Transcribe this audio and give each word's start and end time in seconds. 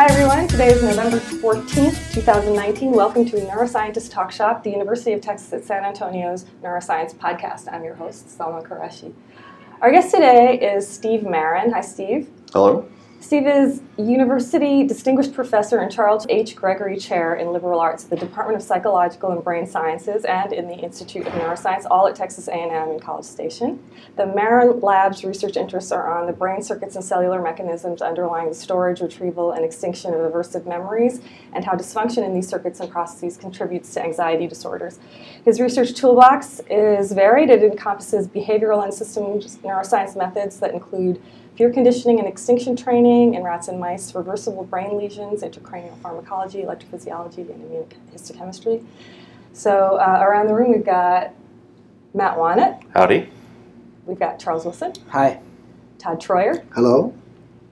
Hi 0.00 0.06
everyone, 0.06 0.48
today 0.48 0.68
is 0.68 0.82
November 0.82 1.18
14th, 1.18 2.14
2019. 2.14 2.90
Welcome 2.90 3.26
to 3.26 3.36
Neuroscientist 3.36 4.10
Talk 4.10 4.32
Shop, 4.32 4.64
the 4.64 4.70
University 4.70 5.12
of 5.12 5.20
Texas 5.20 5.52
at 5.52 5.62
San 5.62 5.84
Antonio's 5.84 6.46
Neuroscience 6.62 7.14
podcast. 7.14 7.70
I'm 7.70 7.84
your 7.84 7.96
host, 7.96 8.26
Salma 8.26 8.66
Qureshi. 8.66 9.12
Our 9.82 9.90
guest 9.90 10.10
today 10.14 10.58
is 10.58 10.88
Steve 10.88 11.24
Marin. 11.24 11.70
Hi, 11.72 11.82
Steve. 11.82 12.30
Hello. 12.50 12.88
Steve 13.22 13.46
is 13.46 13.82
University 13.98 14.82
Distinguished 14.82 15.34
Professor 15.34 15.78
and 15.78 15.92
Charles 15.92 16.24
H. 16.30 16.56
Gregory 16.56 16.96
Chair 16.96 17.34
in 17.34 17.52
Liberal 17.52 17.78
Arts 17.78 18.04
at 18.04 18.10
the 18.10 18.16
Department 18.16 18.56
of 18.56 18.62
Psychological 18.62 19.30
and 19.30 19.44
Brain 19.44 19.66
Sciences 19.66 20.24
and 20.24 20.54
in 20.54 20.66
the 20.66 20.74
Institute 20.74 21.26
of 21.26 21.34
Neuroscience, 21.34 21.84
all 21.90 22.08
at 22.08 22.16
Texas 22.16 22.48
A&M 22.48 22.90
in 22.90 22.98
College 22.98 23.26
Station. 23.26 23.78
The 24.16 24.24
Marin 24.24 24.80
Lab's 24.80 25.22
research 25.22 25.58
interests 25.58 25.92
are 25.92 26.18
on 26.18 26.26
the 26.26 26.32
brain 26.32 26.62
circuits 26.62 26.96
and 26.96 27.04
cellular 27.04 27.42
mechanisms 27.42 28.00
underlying 28.00 28.48
the 28.48 28.54
storage, 28.54 29.02
retrieval, 29.02 29.52
and 29.52 29.66
extinction 29.66 30.14
of 30.14 30.20
aversive 30.20 30.66
memories, 30.66 31.20
and 31.52 31.62
how 31.62 31.74
dysfunction 31.74 32.24
in 32.24 32.32
these 32.32 32.48
circuits 32.48 32.80
and 32.80 32.90
processes 32.90 33.36
contributes 33.36 33.92
to 33.92 34.02
anxiety 34.02 34.46
disorders. 34.46 34.98
His 35.44 35.60
research 35.60 35.92
toolbox 35.92 36.62
is 36.70 37.12
varied. 37.12 37.50
It 37.50 37.62
encompasses 37.62 38.26
behavioral 38.26 38.82
and 38.82 38.94
systems 38.94 39.58
neuroscience 39.58 40.16
methods 40.16 40.58
that 40.60 40.72
include 40.72 41.20
fear 41.60 41.70
conditioning 41.70 42.18
and 42.18 42.26
extinction 42.26 42.74
training 42.74 43.34
in 43.34 43.42
rats 43.42 43.68
and 43.68 43.78
mice, 43.78 44.14
reversible 44.14 44.64
brain 44.64 44.96
lesions, 44.96 45.42
intracranial 45.42 45.94
pharmacology, 45.98 46.62
electrophysiology, 46.62 47.50
and 47.50 47.62
immunohistochemistry. 47.62 48.82
So 49.52 49.98
uh, 49.98 50.20
around 50.22 50.46
the 50.46 50.54
room 50.54 50.72
we've 50.72 50.86
got 50.86 51.34
Matt 52.14 52.38
Wannett. 52.38 52.82
Howdy. 52.94 53.28
We've 54.06 54.18
got 54.18 54.38
Charles 54.38 54.64
Wilson. 54.64 54.94
Hi. 55.10 55.38
Todd 55.98 56.18
Troyer. 56.18 56.64
Hello. 56.72 57.12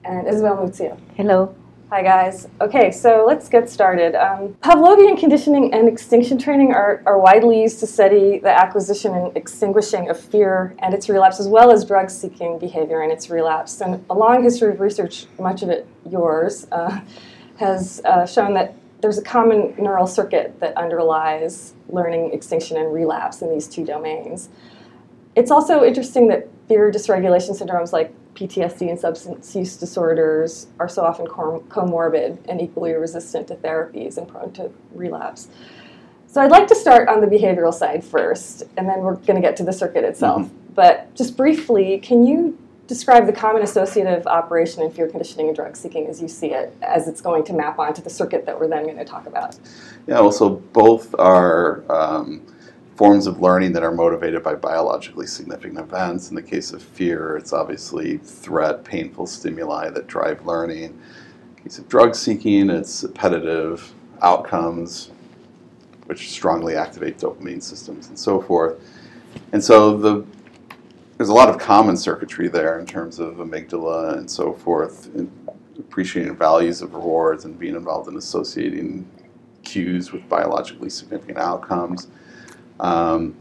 And 0.03 0.27
Isabel 0.27 0.57
Muzio. 0.57 0.95
Hello. 1.15 1.55
Hi, 1.91 2.03
guys. 2.03 2.47
Okay, 2.61 2.91
so 2.91 3.25
let's 3.27 3.49
get 3.49 3.67
started. 3.67 4.13
Um, 4.13 4.49
Pavlovian 4.61 5.19
conditioning 5.19 5.73
and 5.73 5.87
extinction 5.87 6.37
training 6.37 6.71
are, 6.71 7.01
are 7.07 7.17
widely 7.17 7.63
used 7.63 7.79
to 7.79 7.87
study 7.87 8.37
the 8.37 8.51
acquisition 8.51 9.15
and 9.15 9.35
extinguishing 9.35 10.07
of 10.07 10.19
fear 10.19 10.75
and 10.83 10.93
its 10.93 11.09
relapse, 11.09 11.39
as 11.39 11.47
well 11.47 11.71
as 11.71 11.83
drug 11.83 12.11
seeking 12.11 12.59
behavior 12.59 13.01
and 13.01 13.11
its 13.11 13.31
relapse. 13.31 13.81
And 13.81 14.05
a 14.07 14.13
long 14.13 14.43
history 14.43 14.71
of 14.71 14.79
research, 14.79 15.25
much 15.39 15.63
of 15.63 15.69
it 15.69 15.87
yours, 16.07 16.67
uh, 16.71 17.01
has 17.57 18.01
uh, 18.05 18.27
shown 18.27 18.53
that 18.53 18.75
there's 19.01 19.17
a 19.17 19.23
common 19.23 19.73
neural 19.79 20.05
circuit 20.05 20.59
that 20.59 20.77
underlies 20.77 21.73
learning, 21.87 22.33
extinction, 22.33 22.77
and 22.77 22.93
relapse 22.93 23.41
in 23.41 23.49
these 23.49 23.67
two 23.67 23.83
domains. 23.83 24.49
It's 25.35 25.49
also 25.49 25.83
interesting 25.83 26.27
that 26.27 26.49
fear 26.67 26.91
dysregulation 26.91 27.59
syndromes 27.59 27.91
like 27.91 28.13
PTSD 28.39 28.89
and 28.89 28.99
substance 28.99 29.53
use 29.53 29.75
disorders 29.75 30.67
are 30.79 30.87
so 30.87 31.03
often 31.03 31.27
comorbid 31.27 32.37
and 32.47 32.61
equally 32.61 32.93
resistant 32.93 33.49
to 33.49 33.55
therapies 33.55 34.17
and 34.17 34.27
prone 34.27 34.53
to 34.53 34.71
relapse. 34.93 35.49
So 36.27 36.39
I'd 36.41 36.51
like 36.51 36.67
to 36.67 36.75
start 36.75 37.09
on 37.09 37.21
the 37.21 37.27
behavioral 37.27 37.73
side 37.73 38.03
first, 38.03 38.63
and 38.77 38.87
then 38.87 38.99
we're 38.99 39.15
going 39.15 39.35
to 39.35 39.41
get 39.41 39.57
to 39.57 39.63
the 39.63 39.73
circuit 39.73 40.03
itself. 40.03 40.43
Mm-hmm. 40.43 40.73
But 40.73 41.13
just 41.15 41.35
briefly, 41.35 41.99
can 41.99 42.25
you 42.25 42.57
describe 42.87 43.25
the 43.25 43.33
common 43.33 43.61
associative 43.61 44.25
operation 44.25 44.83
in 44.83 44.91
fear 44.91 45.07
conditioning 45.07 45.47
and 45.47 45.55
drug 45.55 45.75
seeking 45.75 46.07
as 46.07 46.21
you 46.21 46.27
see 46.27 46.53
it, 46.53 46.73
as 46.81 47.07
it's 47.07 47.19
going 47.19 47.43
to 47.45 47.53
map 47.53 47.77
onto 47.77 48.01
the 48.01 48.09
circuit 48.09 48.45
that 48.45 48.57
we're 48.57 48.67
then 48.67 48.83
going 48.83 48.97
to 48.97 49.05
talk 49.05 49.25
about? 49.25 49.57
Yeah, 50.07 50.21
well, 50.21 50.31
so 50.31 50.49
both 50.49 51.13
are. 51.19 51.83
Um, 51.91 52.45
forms 52.99 53.27
of 53.27 53.39
learning 53.39 53.71
that 53.71 53.81
are 53.81 53.93
motivated 53.93 54.43
by 54.43 54.53
biologically 54.53 55.25
significant 55.25 55.79
events. 55.79 56.31
In 56.31 56.35
the 56.35 56.43
case 56.43 56.73
of 56.73 56.83
fear, 56.83 57.37
it's 57.37 57.53
obviously 57.53 58.17
threat, 58.17 58.83
painful 58.83 59.25
stimuli 59.25 59.89
that 59.89 60.05
drive 60.07 60.45
learning. 60.45 60.83
In 60.83 61.01
the 61.55 61.61
case 61.61 61.79
of 61.79 61.87
drug 61.87 62.13
seeking, 62.13 62.69
it's 62.69 63.01
repetitive 63.03 63.93
outcomes, 64.21 65.11
which 66.07 66.29
strongly 66.29 66.75
activate 66.75 67.17
dopamine 67.17 67.63
systems 67.63 68.09
and 68.09 68.19
so 68.19 68.41
forth. 68.41 68.81
And 69.53 69.63
so 69.63 69.95
the 69.95 70.25
there's 71.15 71.29
a 71.29 71.33
lot 71.33 71.47
of 71.47 71.57
common 71.57 71.95
circuitry 71.95 72.49
there 72.49 72.81
in 72.81 72.85
terms 72.85 73.17
of 73.17 73.35
amygdala 73.35 74.17
and 74.17 74.29
so 74.29 74.51
forth, 74.51 75.09
appreciating 75.77 76.35
values 76.35 76.81
of 76.81 76.93
rewards 76.93 77.45
and 77.45 77.57
being 77.57 77.75
involved 77.75 78.09
in 78.09 78.17
associating 78.17 79.07
cues 79.63 80.11
with 80.11 80.27
biologically 80.27 80.89
significant 80.89 81.37
outcomes. 81.37 82.09
Um, 82.79 83.35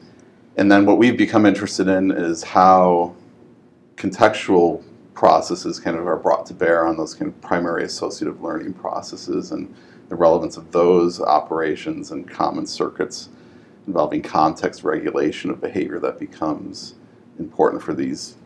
and 0.56 0.71
then 0.71 0.87
what 0.87 0.99
we've 0.99 1.16
become 1.16 1.47
interested 1.47 1.88
in 1.88 2.10
is 2.10 2.43
how 2.43 3.15
contextual 3.97 4.82
processes 5.15 5.81
kind 5.81 5.97
of 5.97 6.06
are 6.06 6.16
brought 6.16 6.47
to 6.47 6.54
bear 6.54 6.87
on 6.87 6.97
those 6.97 7.15
kind 7.15 7.28
of 7.28 7.41
primary 7.41 7.84
associative 7.84 8.43
learning 8.43 8.72
processes 8.72 9.53
and 9.53 9.72
the 10.09 10.15
relevance 10.15 10.56
of 10.56 10.71
those 10.72 11.21
operations 11.21 12.10
and 12.10 12.28
common 12.28 12.66
circuits 12.66 13.28
involving 13.87 14.22
context 14.22 14.84
regulation 14.84 15.50
of 15.50 15.60
behavior 15.60 15.98
that 15.98 16.19
becomes 16.19 16.94
important 17.38 17.82
for 17.82 17.94
these 17.94 18.37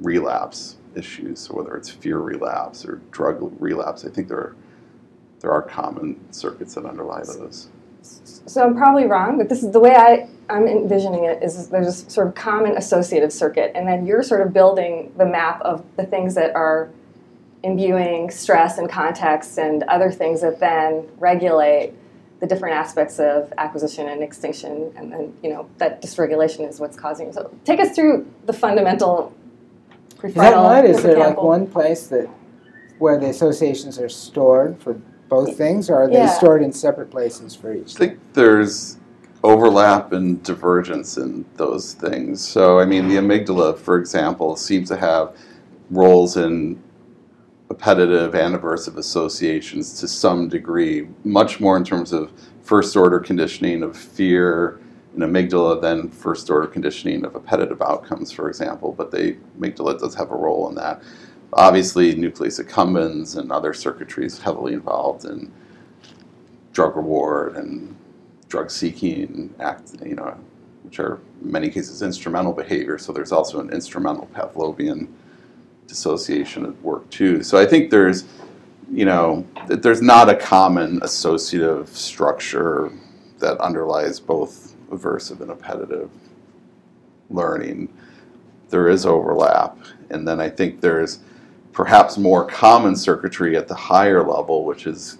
relapse 0.00 0.76
issues. 0.94 1.40
So 1.40 1.54
whether 1.54 1.76
it's 1.76 1.88
fear 1.88 2.18
relapse 2.18 2.84
or 2.84 3.00
drug 3.10 3.38
relapse, 3.60 4.04
I 4.04 4.10
think 4.10 4.28
there 4.28 4.38
are, 4.38 4.56
there 5.40 5.50
are 5.50 5.62
common 5.62 6.20
circuits 6.32 6.74
that 6.74 6.84
underlie 6.84 7.22
those 7.22 7.68
so 8.02 8.64
I'm 8.64 8.74
probably 8.74 9.04
wrong, 9.04 9.36
but 9.38 9.48
this 9.48 9.62
is 9.62 9.72
the 9.72 9.80
way 9.80 9.94
I, 9.94 10.28
I'm 10.48 10.66
envisioning 10.66 11.24
it 11.24 11.42
is 11.42 11.68
there's 11.68 11.86
a 11.86 12.10
sort 12.10 12.28
of 12.28 12.34
common 12.34 12.76
associative 12.76 13.32
circuit, 13.32 13.72
and 13.74 13.86
then 13.86 14.06
you're 14.06 14.22
sort 14.22 14.40
of 14.40 14.52
building 14.52 15.12
the 15.16 15.26
map 15.26 15.60
of 15.62 15.84
the 15.96 16.04
things 16.04 16.34
that 16.34 16.54
are 16.54 16.90
imbuing 17.62 18.30
stress 18.30 18.78
and 18.78 18.88
context 18.88 19.58
and 19.58 19.82
other 19.84 20.10
things 20.10 20.40
that 20.40 20.60
then 20.60 21.08
regulate 21.18 21.92
the 22.40 22.46
different 22.46 22.76
aspects 22.76 23.18
of 23.18 23.52
acquisition 23.58 24.08
and 24.08 24.22
extinction, 24.22 24.92
and 24.96 25.12
then 25.12 25.36
you 25.42 25.50
know 25.50 25.68
that 25.78 26.00
dysregulation 26.00 26.68
is 26.68 26.80
what's 26.80 26.96
causing. 26.96 27.32
So 27.32 27.50
take 27.64 27.80
us 27.80 27.94
through 27.94 28.26
the 28.46 28.52
fundamental. 28.52 29.34
Is 30.22 30.34
that 30.34 30.54
right? 30.54 30.84
Is 30.84 31.02
there 31.02 31.18
like 31.18 31.42
one 31.42 31.66
place 31.66 32.06
that 32.08 32.28
where 32.98 33.18
the 33.18 33.28
associations 33.28 33.98
are 33.98 34.08
stored 34.08 34.80
for 34.80 35.00
both 35.28 35.56
things, 35.56 35.90
or 35.90 35.96
are 35.96 36.08
they 36.08 36.26
stored 36.26 36.62
in 36.62 36.72
separate 36.72 37.10
places 37.10 37.54
for 37.54 37.72
each? 37.72 37.94
I 37.96 37.98
think 37.98 38.32
there's 38.32 38.98
overlap 39.44 40.12
and 40.12 40.42
divergence 40.42 41.16
in 41.16 41.44
those 41.54 41.94
things. 41.94 42.46
So, 42.46 42.80
I 42.80 42.84
mean, 42.84 43.08
the 43.08 43.16
amygdala, 43.16 43.78
for 43.78 43.98
example, 43.98 44.56
seems 44.56 44.88
to 44.88 44.96
have 44.96 45.36
roles 45.90 46.36
in 46.36 46.82
appetitive 47.70 48.34
and 48.34 48.54
aversive 48.54 48.96
associations 48.96 50.00
to 50.00 50.08
some 50.08 50.48
degree, 50.48 51.08
much 51.24 51.60
more 51.60 51.76
in 51.76 51.84
terms 51.84 52.12
of 52.12 52.32
first 52.62 52.96
order 52.96 53.20
conditioning 53.20 53.82
of 53.82 53.96
fear 53.96 54.80
in 55.14 55.20
amygdala 55.20 55.80
than 55.80 56.10
first 56.10 56.50
order 56.50 56.66
conditioning 56.66 57.24
of 57.24 57.36
appetitive 57.36 57.82
outcomes, 57.82 58.32
for 58.32 58.48
example. 58.48 58.92
But 58.92 59.10
the 59.10 59.36
amygdala 59.58 59.98
does 59.98 60.14
have 60.14 60.30
a 60.30 60.36
role 60.36 60.68
in 60.68 60.74
that. 60.76 61.02
Obviously, 61.52 62.14
nucleus 62.14 62.60
accumbens 62.60 63.36
and 63.36 63.50
other 63.50 63.72
circuitries 63.72 64.40
heavily 64.40 64.74
involved 64.74 65.24
in 65.24 65.50
drug 66.72 66.94
reward 66.96 67.56
and 67.56 67.96
drug 68.48 68.70
seeking 68.70 69.54
act, 69.58 69.92
you 70.04 70.14
know, 70.14 70.36
which 70.82 71.00
are 71.00 71.20
in 71.42 71.50
many 71.50 71.68
cases 71.68 72.02
instrumental 72.02 72.52
behavior. 72.52 72.98
So 72.98 73.12
there's 73.12 73.32
also 73.32 73.60
an 73.60 73.70
instrumental 73.70 74.26
Pavlovian 74.34 75.08
dissociation 75.86 76.66
at 76.66 76.80
work 76.82 77.08
too. 77.10 77.42
So 77.42 77.58
I 77.58 77.66
think 77.66 77.90
there's, 77.90 78.24
you 78.92 79.06
know, 79.06 79.46
there's 79.68 80.02
not 80.02 80.28
a 80.28 80.36
common 80.36 81.02
associative 81.02 81.88
structure 81.88 82.92
that 83.38 83.58
underlies 83.58 84.20
both 84.20 84.76
aversive 84.90 85.40
and 85.40 85.50
appetitive 85.50 86.10
learning. 87.30 87.92
There 88.68 88.88
is 88.88 89.06
overlap, 89.06 89.78
and 90.10 90.28
then 90.28 90.40
I 90.40 90.50
think 90.50 90.80
there's 90.80 91.20
perhaps 91.78 92.18
more 92.18 92.44
common 92.44 92.96
circuitry 92.96 93.56
at 93.56 93.68
the 93.68 93.74
higher 93.74 94.24
level, 94.24 94.64
which 94.64 94.84
is 94.84 95.18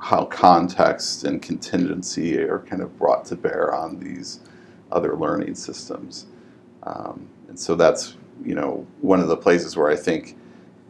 how 0.00 0.24
context 0.24 1.22
and 1.22 1.40
contingency 1.40 2.36
are 2.36 2.58
kind 2.68 2.82
of 2.82 2.98
brought 2.98 3.24
to 3.24 3.36
bear 3.36 3.72
on 3.72 3.96
these 4.00 4.40
other 4.90 5.14
learning 5.14 5.54
systems. 5.54 6.26
Um, 6.82 7.28
and 7.46 7.56
so 7.56 7.76
that's 7.76 8.16
you 8.44 8.56
know 8.56 8.84
one 9.02 9.20
of 9.20 9.28
the 9.28 9.36
places 9.36 9.76
where 9.76 9.88
I 9.88 9.94
think 9.94 10.36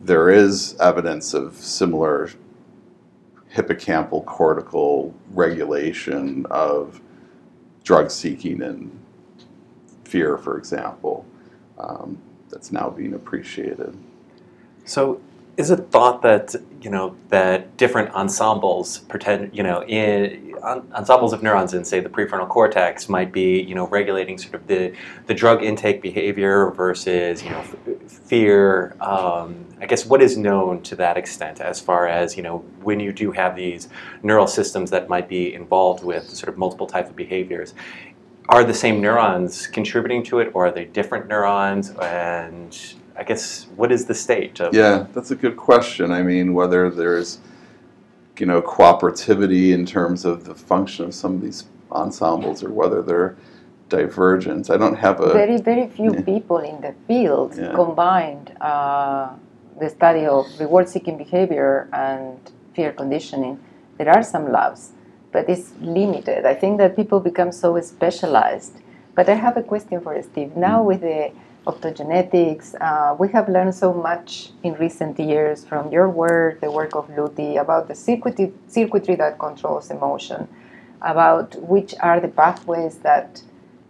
there 0.05 0.31
is 0.31 0.75
evidence 0.81 1.34
of 1.34 1.55
similar 1.56 2.31
hippocampal 3.55 4.25
cortical 4.25 5.14
regulation 5.32 6.46
of 6.50 6.99
drug 7.84 8.11
seeking 8.11 8.62
and 8.62 8.99
fear, 10.05 10.38
for 10.38 10.56
example, 10.56 11.26
um, 11.76 12.17
that's 12.49 12.73
now 12.73 12.88
being 12.88 13.12
appreciated. 13.12 13.94
So 14.88 15.20
is 15.56 15.70
it 15.70 15.90
thought 15.90 16.23
that 16.23 16.55
you 16.81 16.90
know 16.90 17.17
that 17.29 17.76
different 17.76 18.14
ensembles 18.14 18.99
pretend 18.99 19.56
you 19.56 19.62
know 19.62 19.82
in 19.85 20.55
ensembles 20.94 21.32
of 21.32 21.43
neurons 21.43 21.75
in 21.75 21.85
say 21.85 22.00
the 22.00 22.08
prefrontal 22.08 22.49
cortex 22.49 23.08
might 23.08 23.32
be 23.32 23.61
you 23.61 23.75
know 23.75 23.88
regulating 23.88 24.38
sort 24.38 24.55
of 24.55 24.67
the 24.69 24.93
the 25.26 25.35
drug 25.35 25.62
intake 25.62 26.00
behavior 26.00 26.70
versus 26.70 27.43
you 27.43 27.50
know 27.50 27.62
fear, 28.29 28.94
um, 29.00 29.64
I 29.81 29.87
guess 29.87 30.05
what 30.05 30.20
is 30.20 30.37
known 30.37 30.82
to 30.82 30.96
that 30.96 31.17
extent 31.17 31.61
as 31.61 31.81
far 31.81 32.06
as, 32.06 32.37
you 32.37 32.43
know, 32.43 32.58
when 32.82 33.00
you 33.00 33.12
do 33.12 33.32
have 33.32 33.56
these 33.56 33.88
neural 34.23 34.46
systems 34.46 34.91
that 34.91 35.08
might 35.08 35.29
be 35.29 35.55
involved 35.55 36.05
with 36.05 36.29
sort 36.29 36.49
of 36.49 36.58
multiple 36.58 36.87
types 36.87 37.08
of 37.08 37.17
behaviors, 37.17 37.75
are 38.50 38.64
the 38.64 38.75
same 38.75 39.00
neurons 39.00 39.67
contributing 39.67 40.23
to 40.25 40.41
it 40.41 40.50
or 40.55 40.67
are 40.67 40.70
they 40.70 40.84
different 40.84 41.29
neurons? 41.29 41.91
And 41.91 42.76
I 43.19 43.25
guess 43.25 43.67
what 43.75 43.91
is 43.91 44.06
the 44.06 44.15
state 44.15 44.61
of 44.61 44.73
Yeah, 44.73 45.06
that's 45.12 45.32
a 45.32 45.37
good 45.37 45.56
question. 45.56 46.12
I 46.12 46.23
mean, 46.23 46.55
whether 46.55 46.88
there's 46.88 47.38
you 48.38 48.47
know 48.47 48.62
cooperativity 48.62 49.73
in 49.73 49.85
terms 49.85 50.25
of 50.25 50.44
the 50.44 50.55
function 50.55 51.06
of 51.06 51.15
some 51.15 51.35
of 51.35 51.43
these 51.43 51.65
ensembles 51.91 52.62
or 52.62 52.70
whether 52.70 53.03
they're 53.03 53.37
divergent. 53.88 54.70
I 54.70 54.76
don't 54.76 54.97
have 54.97 55.20
a 55.20 55.32
very 55.32 55.61
very 55.61 55.88
few 55.88 56.12
yeah. 56.15 56.23
people 56.23 56.59
in 56.59 56.81
the 56.81 56.94
field 57.09 57.56
yeah. 57.56 57.73
combined 57.75 58.56
uh, 58.61 59.31
the 59.81 59.88
study 59.88 60.25
of 60.26 60.47
reward-seeking 60.61 61.19
behavior 61.19 61.88
and 61.93 62.38
fear 62.75 62.93
conditioning. 62.93 63.59
There 63.97 64.11
are 64.11 64.23
some 64.23 64.53
labs, 64.53 64.93
but 65.32 65.49
it's 65.49 65.73
limited. 65.81 66.47
I 66.47 66.55
think 66.55 66.79
that 66.79 66.94
people 66.94 67.19
become 67.19 67.50
so 67.50 67.81
specialized. 67.81 68.75
But 69.15 69.29
I 69.29 69.35
have 69.35 69.56
a 69.56 69.62
question 69.62 70.00
for 70.00 70.20
Steve. 70.23 70.56
Now 70.56 70.82
mm. 70.82 70.85
with 70.85 71.00
the 71.00 71.32
optogenetics. 71.69 72.75
Uh, 72.81 73.15
we 73.19 73.29
have 73.29 73.49
learned 73.49 73.75
so 73.75 73.93
much 73.93 74.50
in 74.62 74.73
recent 74.75 75.19
years 75.19 75.65
from 75.65 75.93
your 75.93 76.09
work, 76.09 76.61
the 76.61 76.70
work 76.70 76.94
of 76.94 77.09
Luti, 77.11 77.61
about 77.61 77.88
the 77.88 77.94
circuitry, 77.94 78.53
circuitry 78.67 79.17
that 79.17 79.38
controls 79.38 79.91
emotion, 79.91 80.49
about 81.03 81.55
which 81.62 81.94
are 82.00 82.20
the 82.20 82.29
pathways 82.29 82.99
that 82.99 83.43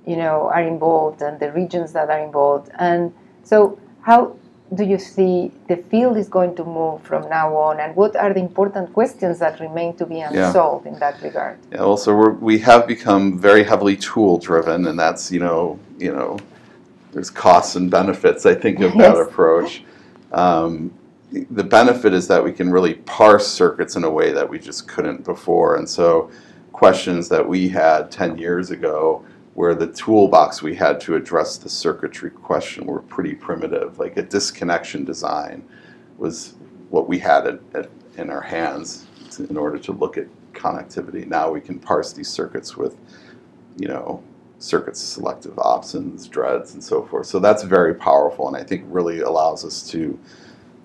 you 0.07 0.17
know 0.17 0.51
are 0.53 0.63
involved 0.63 1.23
and 1.23 1.39
the 1.39 1.53
regions 1.53 1.93
that 1.93 2.11
are 2.11 2.19
involved. 2.19 2.71
And 2.79 3.15
so, 3.45 3.79
how 4.03 4.37
do 4.75 4.85
you 4.85 4.99
see 4.99 5.51
the 5.69 5.77
field 5.77 6.17
is 6.19 6.29
going 6.29 6.55
to 6.57 6.65
move 6.65 7.01
from 7.03 7.29
now 7.31 7.57
on, 7.57 7.79
and 7.79 7.95
what 7.95 8.17
are 8.17 8.35
the 8.35 8.41
important 8.41 8.93
questions 8.93 9.39
that 9.39 9.61
remain 9.61 9.97
to 9.97 10.05
be 10.05 10.21
unsolved 10.21 10.85
yeah. 10.85 10.93
in 10.93 10.99
that 10.99 11.23
regard? 11.23 11.59
Yeah, 11.71 11.83
well, 11.83 11.97
so 11.97 12.13
we 12.51 12.59
have 12.59 12.89
become 12.89 13.39
very 13.39 13.63
heavily 13.63 13.97
tool 13.97 14.39
driven, 14.39 14.87
and 14.89 14.99
that's 14.99 15.31
you 15.31 15.39
know 15.39 15.79
you 15.99 16.13
know 16.13 16.39
there's 17.13 17.31
costs 17.31 17.77
and 17.77 17.91
benefits, 17.91 18.47
I 18.47 18.55
think, 18.55 18.81
of 18.81 18.97
that 18.99 19.17
approach. 19.17 19.85
Um, 20.33 20.93
the 21.51 21.65
benefit 21.65 22.15
is 22.15 22.27
that 22.29 22.43
we 22.43 22.53
can 22.53 22.71
really 22.71 22.95
parse 22.95 23.47
circuits 23.47 23.97
in 23.97 24.05
a 24.05 24.11
way 24.11 24.33
that 24.33 24.49
we 24.49 24.59
just 24.59 24.89
couldn't 24.89 25.25
before. 25.25 25.77
And 25.77 25.89
so, 25.89 26.31
questions 26.73 27.29
that 27.29 27.47
we 27.47 27.69
had 27.69 28.11
10 28.11 28.39
years 28.39 28.71
ago, 28.71 29.25
where 29.55 29.75
the 29.75 29.89
toolbox 29.89 30.63
we 30.63 30.75
had 30.75 31.01
to 31.01 31.17
address 31.17 31.59
the 31.59 31.69
circuitry 31.69 32.31
question 32.31 32.87
were 32.87 33.03
pretty 33.03 33.35
primitive, 33.35 33.99
like 33.99 34.17
a 34.17 34.23
disconnection 34.23 35.05
design 35.05 35.69
was 36.17 36.55
what 36.91 37.09
we 37.09 37.19
had 37.19 37.47
at, 37.47 37.61
at, 37.75 37.91
in 38.17 38.31
our 38.31 38.41
hands 38.41 39.07
to, 39.33 39.49
in 39.49 39.57
order 39.57 39.79
to 39.79 39.93
look 39.93 40.17
at 40.17 40.27
connectivity. 40.53 41.27
Now 41.27 41.51
we 41.51 41.61
can 41.61 41.79
parse 41.79 42.13
these 42.13 42.29
circuits 42.29 42.77
with, 42.77 42.97
you 43.77 43.89
know, 43.89 44.23
circuits 44.59 45.01
selective 45.01 45.55
opsins, 45.55 46.29
dreads, 46.29 46.75
and 46.75 46.83
so 46.83 47.05
forth. 47.05 47.27
So 47.27 47.39
that's 47.39 47.63
very 47.63 47.95
powerful, 47.95 48.49
and 48.49 48.57
I 48.57 48.65
think 48.65 48.85
really 48.89 49.21
allows 49.21 49.65
us 49.65 49.89
to 49.91 50.19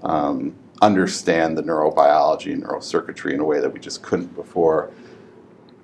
um, 0.04 0.56
understand 0.82 1.58
the 1.58 1.64
neurobiology 1.64 2.54
and 2.54 2.64
neurocircuitry 2.64 3.34
in 3.34 3.40
a 3.40 3.46
way 3.46 3.60
that 3.60 3.72
we 3.72 3.80
just 3.80 4.04
couldn't 4.04 4.36
before. 4.36 4.92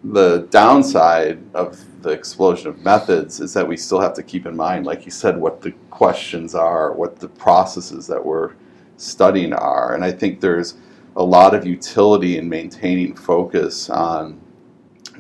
The 0.03 0.47
downside 0.49 1.43
of 1.53 1.83
the 2.01 2.09
explosion 2.09 2.67
of 2.69 2.79
methods 2.79 3.39
is 3.39 3.53
that 3.53 3.67
we 3.67 3.75
still 3.75 3.99
have 3.99 4.13
to 4.13 4.23
keep 4.23 4.45
in 4.45 4.55
mind, 4.55 4.85
like 4.85 5.05
you 5.05 5.11
said, 5.11 5.37
what 5.37 5.61
the 5.61 5.71
questions 5.89 6.55
are, 6.55 6.93
what 6.93 7.19
the 7.19 7.27
processes 7.27 8.07
that 8.07 8.23
we're 8.23 8.53
studying 8.97 9.53
are. 9.53 9.95
And 9.95 10.03
I 10.03 10.11
think 10.11 10.39
there's 10.39 10.75
a 11.15 11.23
lot 11.23 11.53
of 11.53 11.65
utility 11.65 12.37
in 12.37 12.47
maintaining 12.47 13.15
focus 13.15 13.89
on 13.89 14.39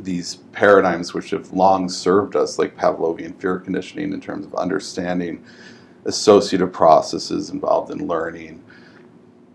these 0.03 0.37
paradigms 0.51 1.13
which 1.13 1.31
have 1.31 1.51
long 1.51 1.89
served 1.89 2.35
us, 2.35 2.57
like 2.59 2.75
Pavlovian 2.75 3.39
fear 3.39 3.59
conditioning, 3.59 4.13
in 4.13 4.21
terms 4.21 4.45
of 4.45 4.55
understanding 4.55 5.43
associative 6.05 6.71
processes 6.71 7.49
involved 7.49 7.91
in 7.91 8.07
learning, 8.07 8.63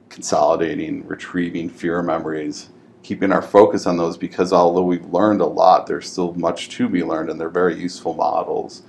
consolidating, 0.09 1.07
retrieving 1.07 1.69
fear 1.69 2.03
memories, 2.03 2.71
keeping 3.03 3.33
our 3.33 3.43
focus 3.43 3.87
on 3.87 3.97
those 3.97 4.17
because 4.17 4.53
although 4.53 4.83
we've 4.83 5.07
learned 5.07 5.41
a 5.41 5.47
lot, 5.47 5.87
there's 5.87 6.11
still 6.11 6.33
much 6.35 6.71
to 6.71 6.89
be 6.89 7.05
learned, 7.05 7.31
and 7.31 7.41
they're 7.41 7.49
very 7.51 7.79
useful 7.79 8.15
models 8.15 8.83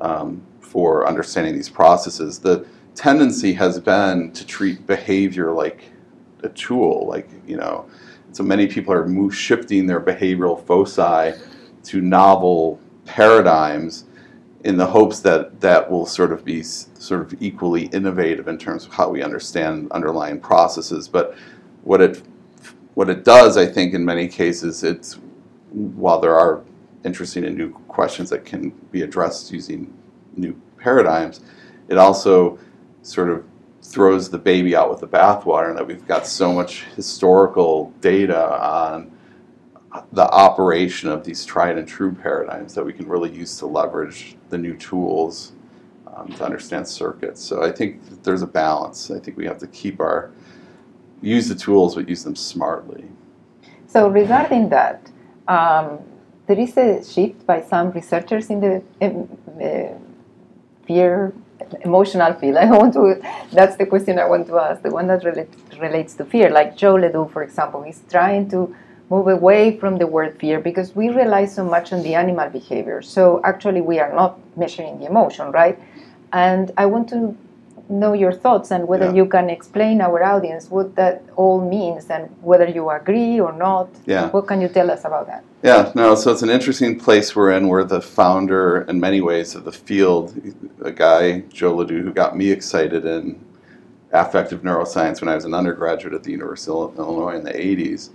um, 0.00 0.42
for 0.60 1.06
understanding 1.06 1.54
these 1.54 1.68
processes. 1.68 2.38
The 2.38 2.66
tendency 2.94 3.52
has 3.54 3.78
been 3.78 4.32
to 4.32 4.46
treat 4.46 4.86
behavior 4.86 5.52
like 5.52 5.84
a 6.42 6.48
tool, 6.50 7.06
like, 7.06 7.28
you 7.46 7.56
know, 7.56 7.88
so 8.32 8.42
many 8.42 8.66
people 8.66 8.92
are 8.92 9.06
move, 9.06 9.34
shifting 9.34 9.86
their 9.86 10.00
behavioral 10.00 10.64
foci 10.64 11.38
to 11.84 12.00
novel 12.00 12.80
paradigms 13.04 14.04
in 14.64 14.76
the 14.76 14.86
hopes 14.86 15.20
that 15.20 15.60
that 15.60 15.90
will 15.90 16.04
sort 16.04 16.32
of 16.32 16.44
be 16.44 16.62
sort 16.62 17.20
of 17.20 17.42
equally 17.42 17.86
innovative 17.86 18.48
in 18.48 18.58
terms 18.58 18.84
of 18.84 18.92
how 18.92 19.08
we 19.08 19.22
understand 19.22 19.90
underlying 19.92 20.40
processes. 20.40 21.08
But 21.08 21.34
what 21.82 22.00
it 22.00 22.22
what 22.94 23.08
it 23.08 23.24
does, 23.24 23.56
I 23.56 23.64
think, 23.64 23.94
in 23.94 24.04
many 24.04 24.26
cases, 24.26 24.82
it's 24.82 25.20
while 25.70 26.18
there 26.18 26.34
are 26.34 26.64
interesting 27.04 27.44
and 27.44 27.56
new 27.56 27.70
questions 27.86 28.28
that 28.30 28.44
can 28.44 28.70
be 28.90 29.02
addressed 29.02 29.52
using 29.52 29.96
new 30.36 30.60
paradigms, 30.78 31.40
it 31.88 31.96
also 31.96 32.58
sort 33.02 33.30
of 33.30 33.44
throws 33.88 34.28
the 34.28 34.38
baby 34.38 34.76
out 34.76 34.90
with 34.90 35.00
the 35.00 35.08
bathwater, 35.08 35.70
and 35.70 35.78
that 35.78 35.86
we've 35.86 36.06
got 36.06 36.26
so 36.26 36.52
much 36.52 36.84
historical 36.94 37.90
data 38.02 38.60
on 38.60 39.10
the 40.12 40.28
operation 40.30 41.08
of 41.08 41.24
these 41.24 41.44
tried 41.46 41.78
and 41.78 41.88
true 41.88 42.12
paradigms 42.14 42.74
that 42.74 42.84
we 42.84 42.92
can 42.92 43.08
really 43.08 43.32
use 43.32 43.56
to 43.58 43.66
leverage 43.66 44.36
the 44.50 44.58
new 44.58 44.76
tools 44.76 45.52
um, 46.14 46.28
to 46.34 46.44
understand 46.44 46.86
circuits. 46.86 47.42
So 47.42 47.62
I 47.62 47.72
think 47.72 48.22
there's 48.22 48.42
a 48.42 48.46
balance. 48.46 49.10
I 49.10 49.18
think 49.18 49.38
we 49.38 49.46
have 49.46 49.58
to 49.58 49.66
keep 49.68 50.00
our 50.00 50.30
use 51.22 51.48
the 51.48 51.54
tools, 51.54 51.94
but 51.94 52.08
use 52.08 52.22
them 52.22 52.36
smartly. 52.36 53.04
So 53.86 54.08
regarding 54.08 54.68
that, 54.68 55.10
um, 55.48 55.98
there 56.46 56.60
is 56.60 56.76
a 56.76 57.02
shift 57.02 57.46
by 57.46 57.62
some 57.62 57.90
researchers 57.92 58.50
in 58.50 58.60
the 58.60 58.82
uh, 59.00 59.98
fear 60.86 61.32
emotional 61.82 62.32
feel. 62.34 62.58
I 62.64 62.66
want 62.66 62.94
to. 62.94 63.20
That's 63.52 63.76
the 63.76 63.86
question 63.86 64.18
I 64.18 64.26
want 64.26 64.46
to 64.48 64.58
ask. 64.58 64.82
The 64.82 64.90
one 64.90 65.06
that 65.08 65.24
relate, 65.24 65.50
relates 65.80 66.14
to 66.14 66.24
fear, 66.24 66.50
like 66.50 66.76
Joe 66.76 66.94
Ledoux, 66.94 67.28
for 67.32 67.42
example, 67.42 67.82
he's 67.82 68.02
trying 68.10 68.48
to 68.50 68.74
move 69.10 69.28
away 69.28 69.78
from 69.78 69.96
the 69.96 70.06
word 70.06 70.38
fear 70.38 70.60
because 70.60 70.94
we 70.94 71.08
rely 71.08 71.46
so 71.46 71.64
much 71.64 71.92
on 71.92 72.02
the 72.02 72.14
animal 72.14 72.48
behavior. 72.50 73.00
So 73.00 73.40
actually, 73.44 73.80
we 73.80 73.98
are 73.98 74.12
not 74.12 74.38
measuring 74.56 74.98
the 74.98 75.06
emotion, 75.06 75.50
right? 75.50 75.78
And 76.32 76.70
I 76.76 76.86
want 76.86 77.08
to 77.10 77.36
know 77.88 78.12
your 78.12 78.32
thoughts 78.32 78.70
and 78.70 78.86
whether 78.86 79.06
yeah. 79.06 79.14
you 79.14 79.26
can 79.26 79.48
explain 79.50 80.00
our 80.00 80.22
audience 80.22 80.70
what 80.70 80.94
that 80.96 81.22
all 81.36 81.60
means 81.60 82.10
and 82.10 82.28
whether 82.42 82.66
you 82.68 82.88
agree 82.90 83.40
or 83.40 83.52
not. 83.52 83.88
Yeah. 84.06 84.28
What 84.30 84.46
can 84.46 84.60
you 84.60 84.68
tell 84.68 84.90
us 84.90 85.04
about 85.04 85.26
that? 85.26 85.44
Yeah, 85.62 85.92
no, 85.94 86.14
so 86.14 86.30
it's 86.32 86.42
an 86.42 86.50
interesting 86.50 86.98
place 86.98 87.34
we're 87.34 87.52
in. 87.52 87.68
We're 87.68 87.84
the 87.84 88.00
founder, 88.00 88.82
in 88.82 89.00
many 89.00 89.20
ways, 89.20 89.54
of 89.54 89.64
the 89.64 89.72
field. 89.72 90.34
A 90.82 90.92
guy, 90.92 91.40
Joe 91.48 91.74
Ledoux, 91.74 92.02
who 92.02 92.12
got 92.12 92.36
me 92.36 92.50
excited 92.50 93.04
in 93.04 93.44
affective 94.12 94.62
neuroscience 94.62 95.20
when 95.20 95.28
I 95.28 95.34
was 95.34 95.44
an 95.44 95.54
undergraduate 95.54 96.14
at 96.14 96.22
the 96.22 96.30
University 96.30 96.70
of 96.70 96.96
Illinois 96.98 97.36
in 97.36 97.44
the 97.44 97.52
80s, 97.52 98.10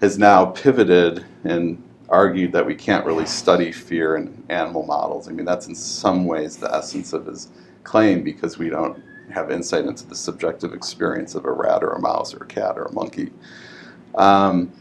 has 0.00 0.18
now 0.18 0.46
pivoted 0.46 1.24
and 1.44 1.82
argued 2.08 2.52
that 2.52 2.64
we 2.64 2.74
can't 2.74 3.04
really 3.04 3.26
study 3.26 3.70
fear 3.70 4.16
in 4.16 4.42
animal 4.48 4.84
models. 4.84 5.28
I 5.28 5.32
mean, 5.32 5.44
that's 5.44 5.66
in 5.66 5.74
some 5.74 6.24
ways 6.24 6.56
the 6.56 6.74
essence 6.74 7.12
of 7.12 7.26
his 7.26 7.48
claim 7.82 8.22
because 8.22 8.58
we 8.58 8.70
don't 8.70 9.02
have 9.32 9.50
insight 9.50 9.84
into 9.84 10.06
the 10.06 10.14
subjective 10.14 10.72
experience 10.72 11.34
of 11.34 11.44
a 11.44 11.52
rat 11.52 11.82
or 11.82 11.90
a 11.90 12.00
mouse 12.00 12.34
or 12.34 12.44
a 12.44 12.46
cat 12.46 12.76
or 12.76 12.84
a 12.84 12.92
monkey. 12.92 13.30
Um, 14.14 14.72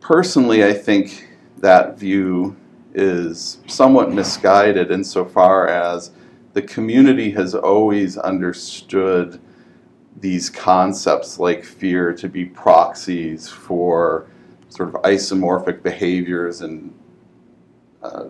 personally, 0.00 0.64
I 0.64 0.72
think 0.72 1.28
that 1.58 1.98
view 1.98 2.56
is 2.94 3.58
somewhat 3.66 4.12
misguided 4.12 4.90
insofar 4.90 5.68
as 5.68 6.10
the 6.52 6.62
community 6.62 7.30
has 7.30 7.54
always 7.54 8.18
understood 8.18 9.40
these 10.20 10.50
concepts 10.50 11.38
like 11.38 11.64
fear 11.64 12.12
to 12.12 12.28
be 12.28 12.44
proxies 12.44 13.48
for 13.48 14.26
sort 14.68 14.88
of 14.88 14.94
isomorphic 15.02 15.82
behaviors 15.82 16.60
and 16.60 16.92
uh, 18.02 18.24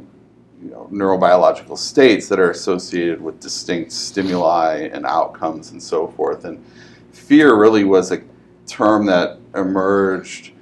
you 0.63 0.71
know, 0.71 0.89
neurobiological 0.93 1.79
states 1.79 2.29
that 2.29 2.39
are 2.39 2.51
associated 2.51 3.21
with 3.21 3.41
distinct 3.41 3.93
stimuli 3.93 4.89
and 4.93 5.07
outcomes 5.07 5.71
and 5.71 5.83
so 5.83 6.09
forth. 6.09 6.45
And 6.45 6.63
fear 7.13 7.59
really 7.59 7.85
was 7.85 8.13
a 8.13 8.23
term 8.67 9.07
that 9.07 9.39
emerged 9.55 10.53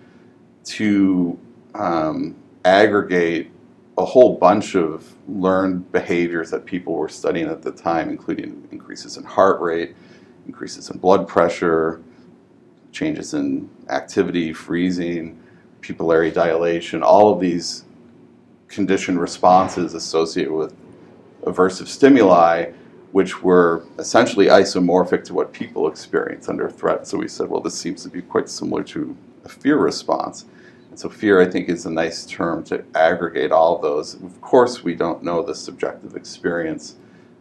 to 0.65 1.39
um, 1.75 2.37
aggregate 2.65 3.51
a 3.97 4.05
whole 4.05 4.39
bunch 4.39 4.77
of 4.77 5.13
learned 5.29 5.91
behaviors 5.91 6.51
that 6.51 6.65
people 6.65 6.95
were 6.95 7.09
studying 7.09 7.49
at 7.49 7.63
the 7.63 7.73
time, 7.73 8.09
including 8.09 8.67
increases 8.71 9.17
in 9.17 9.25
heart 9.25 9.61
rate, 9.61 9.97
increases 10.47 10.91
in 10.91 10.99
blood 10.99 11.27
pressure, 11.27 12.01
changes 12.93 13.35
in 13.35 13.69
activity, 13.89 14.53
freezing, 14.53 15.43
pupillary 15.81 16.33
dilation, 16.33 17.03
all 17.03 17.33
of 17.33 17.41
these 17.41 17.85
conditioned 18.69 19.21
responses 19.21 19.95
associated 19.95 20.53
with 20.53 20.75
aversive 21.43 21.89
stimuli, 21.89 22.71
which 23.13 23.43
were 23.43 23.85
essentially 23.99 24.47
isomorphic 24.47 25.25
to 25.25 25.35
what 25.35 25.53
people 25.53 25.89
experience 25.89 26.49
under 26.49 26.69
threat. 26.71 27.07
So 27.07 27.19
we 27.19 27.29
said, 27.29 27.49
well, 27.49 27.61
this 27.61 27.79
seems 27.79 28.03
to 28.03 28.09
be 28.09 28.23
quite 28.23 28.49
similar 28.49 28.83
to 28.85 29.17
a 29.45 29.49
fear 29.49 29.79
response. 29.79 30.45
And 30.91 30.99
so 30.99 31.09
fear, 31.09 31.41
I 31.41 31.49
think, 31.51 31.69
is 31.69 31.87
a 31.87 31.91
nice 31.91 32.27
term 32.27 32.65
to 32.65 32.85
aggregate 32.95 33.51
all 33.51 33.79
those. 33.79 34.15
Of 34.15 34.41
course, 34.41 34.85
we 34.85 34.95
don't 34.95 35.23
know 35.23 35.43
the 35.43 35.55
subjective 35.55 36.17
experience 36.17 36.97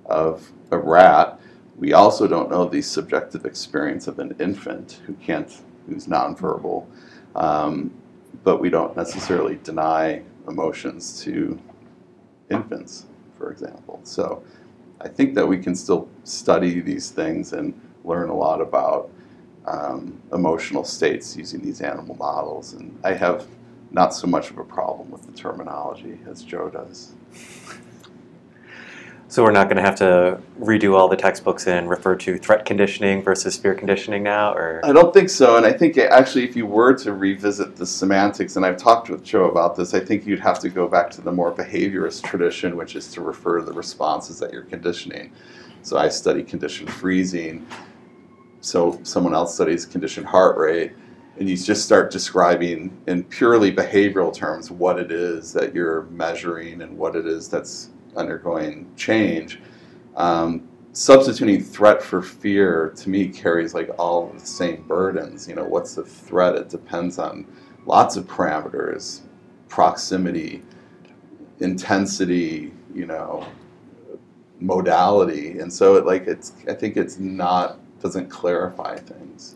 of 0.05 0.51
a 0.71 0.77
rat. 0.77 1.39
We 1.75 1.93
also 1.93 2.27
don't 2.27 2.49
know 2.49 2.65
the 2.65 2.81
subjective 2.81 3.45
experience 3.45 4.07
of 4.07 4.19
an 4.19 4.35
infant 4.39 5.01
who 5.05 5.13
can't, 5.15 5.53
who's 5.87 6.07
nonverbal. 6.07 6.85
Um, 7.35 7.91
but 8.43 8.61
we 8.61 8.69
don't 8.69 8.95
necessarily 8.95 9.59
deny 9.63 10.21
emotions 10.47 11.21
to 11.23 11.59
infants, 12.49 13.05
for 13.37 13.51
example. 13.51 13.99
So 14.03 14.43
I 15.01 15.07
think 15.07 15.35
that 15.35 15.47
we 15.47 15.57
can 15.57 15.75
still 15.75 16.09
study 16.23 16.79
these 16.79 17.11
things 17.11 17.53
and 17.53 17.79
learn 18.03 18.29
a 18.29 18.35
lot 18.35 18.61
about 18.61 19.09
um, 19.65 20.21
emotional 20.31 20.83
states 20.83 21.35
using 21.35 21.61
these 21.61 21.81
animal 21.81 22.15
models. 22.15 22.73
And 22.73 22.97
I 23.03 23.13
have 23.13 23.47
not 23.91 24.13
so 24.13 24.27
much 24.27 24.49
of 24.49 24.57
a 24.57 24.63
problem 24.63 25.11
with 25.11 25.25
the 25.25 25.33
terminology 25.33 26.19
as 26.29 26.43
Joe 26.43 26.69
does. 26.69 27.13
So 29.29 29.43
we're 29.43 29.51
not 29.51 29.65
going 29.65 29.75
to 29.75 29.83
have 29.83 29.95
to 29.95 30.41
redo 30.57 30.97
all 30.97 31.09
the 31.09 31.17
textbooks 31.17 31.67
and 31.67 31.89
refer 31.89 32.15
to 32.15 32.37
threat 32.37 32.63
conditioning 32.63 33.21
versus 33.21 33.57
fear 33.57 33.75
conditioning 33.75 34.23
now, 34.23 34.53
or 34.53 34.79
I 34.85 34.93
don't 34.93 35.13
think 35.13 35.29
so. 35.29 35.57
And 35.57 35.65
I 35.65 35.73
think 35.73 35.97
actually, 35.97 36.45
if 36.45 36.55
you 36.55 36.65
were 36.65 36.93
to 36.99 37.11
revisit 37.11 37.75
the 37.75 37.85
semantics, 37.85 38.55
and 38.55 38.65
I've 38.65 38.77
talked 38.77 39.09
with 39.09 39.25
Joe 39.25 39.49
about 39.49 39.75
this, 39.75 39.93
I 39.93 39.99
think 39.99 40.25
you'd 40.25 40.39
have 40.39 40.59
to 40.59 40.69
go 40.69 40.87
back 40.87 41.09
to 41.11 41.21
the 41.21 41.31
more 41.31 41.51
behaviorist 41.51 42.23
tradition, 42.23 42.77
which 42.77 42.95
is 42.95 43.11
to 43.11 43.21
refer 43.21 43.59
to 43.59 43.65
the 43.65 43.73
responses 43.73 44.39
that 44.39 44.53
you're 44.53 44.63
conditioning. 44.63 45.33
So 45.81 45.97
I 45.97 46.07
study 46.07 46.41
conditioned 46.41 46.89
freezing. 46.89 47.67
So 48.61 48.97
someone 49.03 49.33
else 49.33 49.53
studies 49.53 49.85
conditioned 49.85 50.27
heart 50.27 50.57
rate 50.57 50.93
and 51.39 51.47
you 51.49 51.55
just 51.55 51.85
start 51.85 52.11
describing 52.11 52.97
in 53.07 53.23
purely 53.25 53.71
behavioral 53.71 54.33
terms 54.33 54.71
what 54.71 54.97
it 54.97 55.11
is 55.11 55.53
that 55.53 55.75
you're 55.75 56.03
measuring 56.03 56.81
and 56.81 56.97
what 56.97 57.15
it 57.15 57.27
is 57.27 57.47
that's 57.47 57.89
undergoing 58.17 58.91
change. 58.95 59.59
Um, 60.15 60.67
substituting 60.93 61.63
threat 61.63 62.01
for 62.01 62.21
fear 62.21 62.93
to 62.97 63.09
me 63.09 63.27
carries 63.27 63.73
like 63.73 63.89
all 63.99 64.27
the 64.27 64.39
same 64.45 64.83
burdens. 64.87 65.47
You 65.47 65.55
know, 65.55 65.65
what's 65.65 65.95
the 65.95 66.03
threat? 66.03 66.55
It 66.55 66.69
depends 66.69 67.19
on 67.19 67.45
lots 67.85 68.17
of 68.17 68.25
parameters, 68.25 69.21
proximity, 69.69 70.63
intensity, 71.59 72.71
you 72.93 73.05
know, 73.05 73.47
modality, 74.59 75.59
and 75.59 75.71
so 75.71 75.95
it 75.95 76.05
like 76.05 76.27
it's. 76.27 76.53
I 76.67 76.73
think 76.73 76.97
it's 76.97 77.19
not 77.19 77.79
doesn't 78.01 78.29
clarify 78.29 78.97
things. 78.97 79.55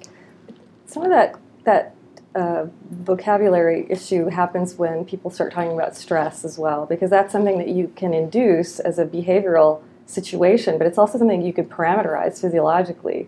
Some 0.86 1.04
of 1.04 1.10
that 1.10 1.40
that 1.64 1.96
uh, 2.36 2.66
vocabulary 2.90 3.86
issue 3.90 4.28
happens 4.28 4.76
when 4.76 5.06
people 5.06 5.30
start 5.30 5.54
talking 5.54 5.74
about 5.74 5.96
stress 5.96 6.46
as 6.46 6.58
well, 6.58 6.86
because 6.86 7.10
that's 7.10 7.32
something 7.32 7.58
that 7.58 7.68
you 7.68 7.92
can 7.96 8.14
induce 8.14 8.80
as 8.80 9.00
a 9.00 9.06
behavioral 9.06 9.82
situation, 10.06 10.78
but 10.78 10.88
it's 10.88 10.98
also 10.98 11.18
something 11.18 11.42
you 11.42 11.54
could 11.54 11.70
parameterize 11.70 12.40
physiologically, 12.40 13.28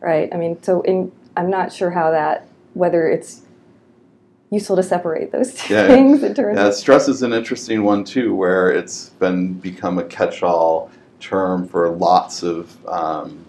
right? 0.00 0.32
I 0.32 0.36
mean, 0.36 0.62
so 0.62 0.82
in, 0.82 1.12
I'm 1.36 1.50
not 1.50 1.72
sure 1.72 1.90
how 1.90 2.10
that, 2.10 2.46
whether 2.74 3.08
it's 3.08 3.42
useful 4.50 4.76
to 4.76 4.82
separate 4.82 5.32
those 5.32 5.54
two 5.54 5.74
yeah, 5.74 5.86
things 5.88 6.22
in 6.22 6.34
terms 6.34 6.56
yeah, 6.56 6.70
stress 6.70 7.08
is 7.08 7.22
an 7.22 7.32
interesting 7.32 7.82
one 7.82 8.04
too, 8.04 8.34
where 8.34 8.70
it's 8.70 9.10
been 9.10 9.54
become 9.54 9.98
a 9.98 10.04
catch-all 10.04 10.90
term 11.18 11.66
for 11.66 11.88
lots 11.88 12.42
of 12.42 12.86
um, 12.86 13.44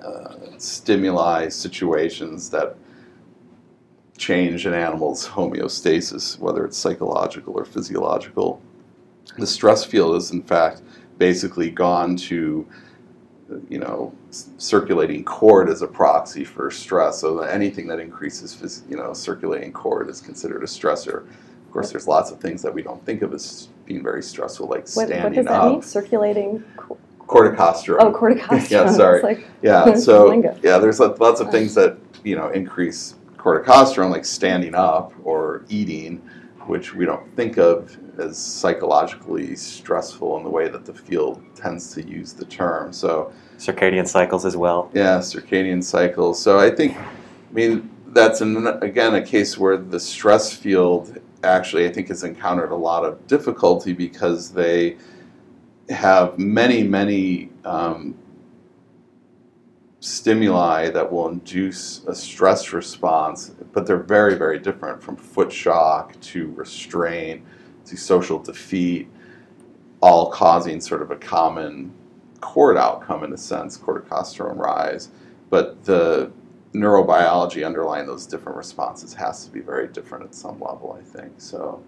uh, 0.00 0.34
stimuli 0.58 1.48
situations 1.48 2.50
that 2.50 2.76
change 4.16 4.66
in 4.66 4.74
animal's 4.74 5.28
homeostasis, 5.28 6.38
whether 6.38 6.64
it's 6.64 6.76
psychological 6.76 7.54
or 7.54 7.64
physiological. 7.64 8.60
The 9.38 9.46
stress 9.46 9.84
field 9.84 10.16
is, 10.16 10.30
in 10.30 10.42
fact, 10.42 10.82
basically 11.18 11.70
gone 11.70 12.16
to, 12.16 12.66
you 13.68 13.78
know, 13.78 14.14
circulating 14.30 15.24
cord 15.24 15.68
as 15.68 15.82
a 15.82 15.86
proxy 15.86 16.44
for 16.44 16.70
stress. 16.70 17.20
So 17.20 17.40
anything 17.40 17.86
that 17.88 17.98
increases, 17.98 18.84
you 18.88 18.96
know, 18.96 19.12
circulating 19.12 19.72
cord 19.72 20.08
is 20.08 20.20
considered 20.20 20.62
a 20.62 20.66
stressor. 20.66 21.26
Of 21.26 21.72
course, 21.72 21.90
there's 21.90 22.06
lots 22.06 22.30
of 22.30 22.40
things 22.40 22.62
that 22.62 22.72
we 22.72 22.82
don't 22.82 23.04
think 23.04 23.22
of 23.22 23.34
as 23.34 23.68
being 23.84 24.02
very 24.02 24.22
stressful, 24.22 24.68
like 24.68 24.86
standing 24.86 25.18
up. 25.18 25.24
What 25.24 25.34
does 25.34 25.46
that 25.46 25.60
up. 25.60 25.72
mean? 25.72 25.82
Circulating. 25.82 26.62
corticosterone. 27.18 27.96
Oh, 27.98 28.12
corticosterone. 28.12 28.70
yeah, 28.70 28.90
sorry. 28.92 29.22
Like, 29.22 29.46
yeah, 29.60 29.94
so 29.96 30.32
yeah, 30.62 30.78
there's 30.78 31.00
lots 31.00 31.40
of 31.40 31.48
uh. 31.48 31.50
things 31.50 31.74
that 31.74 31.98
you 32.22 32.36
know 32.36 32.48
increase 32.50 33.16
corticosterone, 33.44 34.10
like 34.10 34.24
standing 34.24 34.74
up 34.74 35.12
or 35.22 35.64
eating, 35.68 36.16
which 36.66 36.94
we 36.94 37.04
don't 37.04 37.36
think 37.36 37.58
of 37.58 37.98
as 38.18 38.38
psychologically 38.38 39.54
stressful 39.54 40.38
in 40.38 40.44
the 40.44 40.48
way 40.48 40.68
that 40.68 40.86
the 40.86 40.94
field 40.94 41.42
tends 41.54 41.92
to 41.92 42.02
use 42.02 42.32
the 42.32 42.46
term. 42.46 42.92
So 42.92 43.32
circadian 43.58 44.08
cycles 44.08 44.46
as 44.46 44.56
well. 44.56 44.90
Yeah, 44.94 45.18
circadian 45.18 45.84
cycles. 45.84 46.40
So 46.40 46.58
I 46.58 46.70
think, 46.70 46.96
I 46.96 47.52
mean, 47.52 47.90
that's 48.08 48.40
an, 48.40 48.66
again 48.82 49.16
a 49.16 49.22
case 49.22 49.58
where 49.58 49.76
the 49.76 50.00
stress 50.00 50.52
field 50.52 51.18
actually 51.42 51.86
I 51.86 51.92
think 51.92 52.08
has 52.08 52.22
encountered 52.22 52.70
a 52.70 52.76
lot 52.76 53.04
of 53.04 53.26
difficulty 53.26 53.92
because 53.92 54.50
they 54.50 54.96
have 55.90 56.38
many 56.38 56.82
many 56.84 57.50
um, 57.64 58.14
stimuli 60.04 60.90
that 60.90 61.10
will 61.10 61.28
induce 61.28 62.04
a 62.06 62.14
stress 62.14 62.74
response, 62.74 63.52
but 63.72 63.86
they're 63.86 63.96
very, 63.96 64.34
very 64.34 64.58
different 64.58 65.02
from 65.02 65.16
foot 65.16 65.50
shock 65.50 66.20
to 66.20 66.52
restraint 66.52 67.42
to 67.86 67.96
social 67.96 68.38
defeat, 68.38 69.08
all 70.02 70.30
causing 70.30 70.78
sort 70.78 71.00
of 71.00 71.10
a 71.10 71.16
common 71.16 71.90
cord 72.42 72.76
outcome 72.76 73.24
in 73.24 73.32
a 73.32 73.38
sense, 73.38 73.78
corticosterone 73.78 74.58
rise. 74.58 75.08
But 75.48 75.82
the 75.84 76.30
neurobiology 76.74 77.64
underlying 77.64 78.06
those 78.06 78.26
different 78.26 78.58
responses 78.58 79.14
has 79.14 79.46
to 79.46 79.50
be 79.50 79.60
very 79.60 79.88
different 79.88 80.24
at 80.24 80.34
some 80.34 80.60
level, 80.60 80.98
I 81.00 81.02
think. 81.02 81.32
So. 81.38 81.82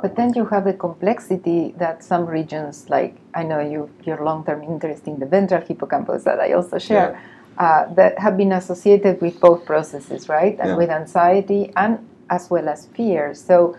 But 0.00 0.16
then 0.16 0.32
you 0.34 0.46
have 0.46 0.64
the 0.64 0.72
complexity 0.72 1.74
that 1.78 2.02
some 2.02 2.26
regions, 2.26 2.90
like 2.90 3.18
I 3.34 3.44
know 3.44 3.60
you, 3.60 3.88
your 4.02 4.24
long-term 4.24 4.64
interest 4.64 5.06
in 5.06 5.20
the 5.20 5.26
ventral 5.26 5.60
hippocampus 5.60 6.24
that 6.24 6.40
I 6.40 6.54
also 6.54 6.78
share, 6.78 7.12
yeah 7.12 7.20
uh, 7.58 7.92
that 7.94 8.18
have 8.18 8.36
been 8.36 8.52
associated 8.52 9.20
with 9.20 9.40
both 9.40 9.64
processes, 9.64 10.28
right? 10.28 10.58
And 10.58 10.70
yeah. 10.70 10.76
with 10.76 10.90
anxiety 10.90 11.72
and 11.76 11.98
as 12.30 12.50
well 12.50 12.68
as 12.68 12.86
fear. 12.86 13.34
So 13.34 13.76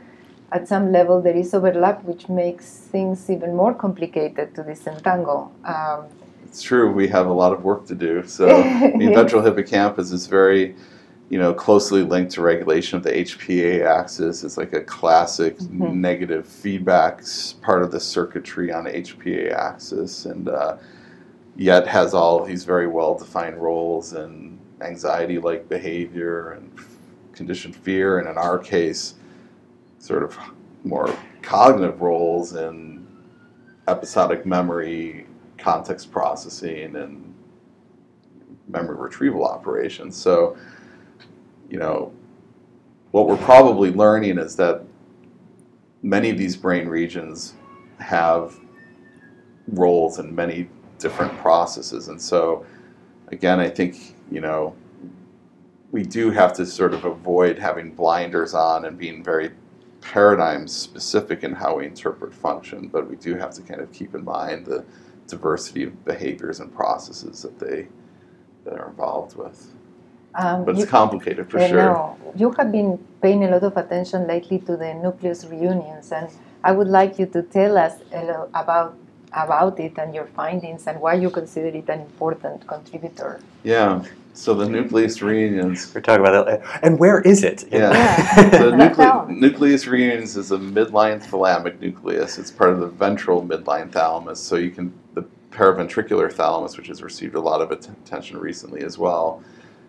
at 0.52 0.68
some 0.68 0.92
level 0.92 1.22
there 1.22 1.36
is 1.36 1.54
overlap 1.54 2.04
which 2.04 2.30
makes 2.30 2.68
things 2.92 3.30
even 3.30 3.56
more 3.56 3.74
complicated 3.74 4.54
to 4.56 4.64
disentangle. 4.64 5.52
Um, 5.66 6.06
it's 6.46 6.62
true, 6.62 6.92
we 6.92 7.08
have 7.08 7.26
a 7.26 7.34
lot 7.34 7.52
of 7.52 7.64
work 7.64 7.88
to 7.88 7.96
do. 7.96 8.24
So 8.28 8.46
the 9.02 9.12
ventral 9.14 9.42
hippocampus 9.42 10.12
is 10.12 10.28
very 10.28 10.76
you 11.34 11.40
know, 11.40 11.52
closely 11.52 12.04
linked 12.04 12.32
to 12.34 12.42
regulation 12.44 12.96
of 12.96 13.04
the 13.04 13.12
HPA 13.12 13.84
axis. 13.86 14.44
It's 14.44 14.56
like 14.56 14.74
a 14.74 14.82
classic 14.82 15.58
mm-hmm. 15.58 16.00
negative 16.00 16.46
feedback 16.46 17.24
part 17.64 17.82
of 17.82 17.92
the 17.92 18.00
circuitry 18.00 18.72
on 18.72 18.84
the 18.84 18.92
HPA 18.92 19.52
axis. 19.52 20.26
And 20.26 20.48
uh, 20.48 20.78
yet 21.56 21.88
has 21.88 22.14
all 22.14 22.44
these 22.44 22.64
very 22.64 22.88
well 22.88 23.16
defined 23.16 23.58
roles 23.58 24.14
in 24.14 24.60
anxiety 24.82 25.38
like 25.40 25.70
behavior 25.70 26.52
and 26.52 26.72
conditioned 27.34 27.76
fear, 27.76 28.20
and 28.20 28.28
in 28.28 28.38
our 28.38 28.58
case, 28.58 29.16
sort 30.00 30.24
of 30.24 30.38
more 30.84 31.16
cognitive 31.42 32.02
roles 32.02 32.56
in 32.56 33.06
episodic 33.88 34.46
memory, 34.46 35.28
context 35.58 36.12
processing, 36.12 36.96
and 36.96 37.34
memory 38.68 38.96
retrieval 38.96 39.46
operations. 39.46 40.16
So, 40.16 40.58
you 41.70 41.78
know, 41.78 42.14
what 43.12 43.28
we're 43.28 43.38
probably 43.38 43.92
learning 43.92 44.38
is 44.38 44.56
that 44.56 44.84
many 46.02 46.30
of 46.30 46.38
these 46.38 46.56
brain 46.56 46.88
regions 46.88 47.54
have 48.00 48.60
roles 49.68 50.20
in 50.20 50.34
many 50.34 50.70
different 51.04 51.38
processes. 51.40 52.08
And 52.08 52.20
so, 52.20 52.66
again, 53.28 53.60
I 53.60 53.70
think, 53.70 54.16
you 54.32 54.42
know, 54.42 54.74
we 55.92 56.02
do 56.02 56.32
have 56.32 56.54
to 56.54 56.66
sort 56.66 56.94
of 56.94 57.06
avoid 57.06 57.60
having 57.60 57.94
blinders 57.94 58.54
on 58.56 58.86
and 58.86 58.98
being 58.98 59.24
very 59.24 59.52
paradigm 60.02 60.68
specific 60.68 61.44
in 61.44 61.52
how 61.54 61.78
we 61.78 61.86
interpret 61.86 62.34
function, 62.34 62.88
but 62.88 63.10
we 63.12 63.18
do 63.18 63.36
have 63.36 63.52
to 63.58 63.62
kind 63.62 63.82
of 63.82 63.92
keep 63.92 64.16
in 64.16 64.24
mind 64.24 64.66
the 64.66 64.84
diversity 65.28 65.84
of 65.84 65.92
behaviors 66.06 66.60
and 66.62 66.74
processes 66.74 67.42
that 67.44 67.60
they 67.60 67.88
that 68.64 68.74
are 68.80 68.90
involved 68.90 69.36
with. 69.36 69.58
Um, 70.36 70.66
but 70.66 70.72
it's 70.72 70.82
you, 70.82 70.88
complicated 70.88 71.50
for 71.52 71.60
uh, 71.60 71.68
sure. 71.68 71.86
No, 71.94 72.18
you 72.36 72.50
have 72.58 72.72
been 72.72 72.98
paying 73.22 73.44
a 73.44 73.52
lot 73.52 73.64
of 73.64 73.76
attention 73.78 74.26
lately 74.26 74.60
to 74.68 74.78
the 74.78 74.94
nucleus 75.06 75.46
reunions, 75.46 76.12
and 76.12 76.28
I 76.64 76.72
would 76.72 76.88
like 76.88 77.20
you 77.20 77.28
to 77.28 77.42
tell 77.44 77.78
us 77.78 77.94
about 78.54 78.98
about 79.34 79.80
it 79.80 79.98
and 79.98 80.14
your 80.14 80.28
findings 80.28 80.88
and 80.88 81.00
why 81.00 81.14
you 81.14 81.30
consider 81.30 81.68
it 81.68 81.90
an 81.90 82.02
important 82.02 82.66
contributor. 82.68 83.40
Yeah. 83.64 84.04
So 84.36 84.56
the 84.56 84.68
nucleus 84.68 85.22
reunions. 85.22 85.94
We're 85.94 86.02
talking 86.02 86.22
about 86.22 86.48
that. 86.48 86.80
And 86.84 87.00
where 87.00 87.22
is 87.22 87.44
it? 87.44 87.66
Yeah. 87.72 87.92
yeah. 87.92 88.50
the 88.64 88.72
nucle- 88.72 89.30
nucleus 89.30 89.86
reunions 89.86 90.36
is 90.36 90.52
a 90.52 90.58
midline 90.58 91.24
thalamic 91.24 91.80
nucleus. 91.80 92.40
It's 92.40 92.50
part 92.50 92.72
of 92.72 92.80
the 92.80 92.88
ventral 92.88 93.44
midline 93.44 93.92
thalamus. 93.92 94.40
So 94.40 94.56
you 94.56 94.72
can 94.72 94.92
the 95.14 95.24
paraventricular 95.52 96.34
thalamus, 96.34 96.78
which 96.78 96.88
has 96.88 97.04
received 97.04 97.36
a 97.36 97.40
lot 97.40 97.62
of 97.62 97.70
attention 97.70 98.38
recently 98.38 98.82
as 98.82 98.98
well, 98.98 99.44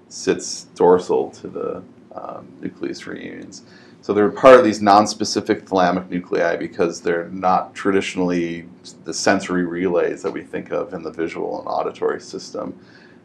sits 0.08 0.64
dorsal 0.74 1.30
to 1.30 1.48
the 1.48 1.82
um, 2.14 2.46
nucleus 2.60 3.06
reunions. 3.06 3.62
So 4.04 4.12
they're 4.12 4.28
part 4.28 4.58
of 4.58 4.66
these 4.66 4.82
non-specific 4.82 5.64
thalamic 5.64 6.10
nuclei 6.10 6.56
because 6.56 7.00
they're 7.00 7.30
not 7.30 7.74
traditionally 7.74 8.68
the 9.04 9.14
sensory 9.14 9.64
relays 9.64 10.20
that 10.24 10.30
we 10.30 10.42
think 10.42 10.72
of 10.72 10.92
in 10.92 11.02
the 11.02 11.10
visual 11.10 11.60
and 11.60 11.66
auditory 11.66 12.20
system. 12.20 12.78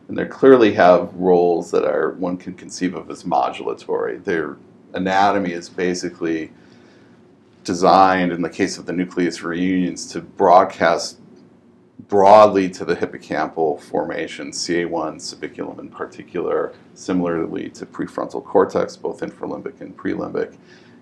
And 0.08 0.18
they 0.18 0.24
clearly 0.24 0.74
have 0.76 1.14
roles 1.16 1.70
that 1.72 1.84
are 1.84 2.12
one 2.12 2.38
can 2.38 2.54
conceive 2.54 2.96
of 2.96 3.10
as 3.10 3.26
modulatory. 3.26 4.24
Their 4.24 4.56
anatomy 4.94 5.52
is 5.52 5.68
basically 5.68 6.50
designed, 7.66 8.32
in 8.32 8.42
the 8.42 8.50
case 8.50 8.78
of 8.78 8.86
the 8.86 8.94
nucleus 8.94 9.44
reunions, 9.44 10.08
to 10.14 10.22
broadcast 10.22 11.19
broadly 12.08 12.70
to 12.70 12.86
the 12.86 12.96
hippocampal 12.96 13.80
formation, 13.82 14.52
CA1 14.52 15.16
subiculum 15.18 15.80
in 15.80 15.90
particular, 15.90 16.74
similarly 16.94 17.70
to 17.72 17.86
prefrontal 17.86 18.44
cortex, 18.44 18.96
both 18.96 19.20
infralimbic 19.20 19.82
and 19.82 19.96
prelimbic, 19.98 20.58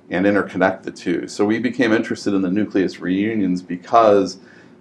and 0.09 0.25
interconnect 0.25 0.83
the 0.83 0.91
two. 0.91 1.27
So 1.27 1.45
we 1.45 1.59
became 1.59 1.93
interested 1.93 2.33
in 2.33 2.41
the 2.41 2.49
nucleus 2.49 2.99
reunions 2.99 3.61
because 3.61 4.39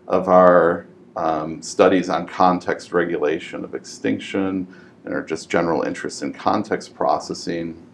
of 0.08 0.28
our 0.28 0.86
um, 1.16 1.60
studies 1.62 2.08
on 2.08 2.26
context 2.26 2.92
regulation 2.92 3.64
of 3.64 3.74
extinction 3.74 4.66
and 5.04 5.14
our 5.14 5.22
just 5.22 5.50
general 5.50 5.82
interest 5.82 6.22
in 6.22 6.32
context 6.32 6.94
processing. 6.94 7.86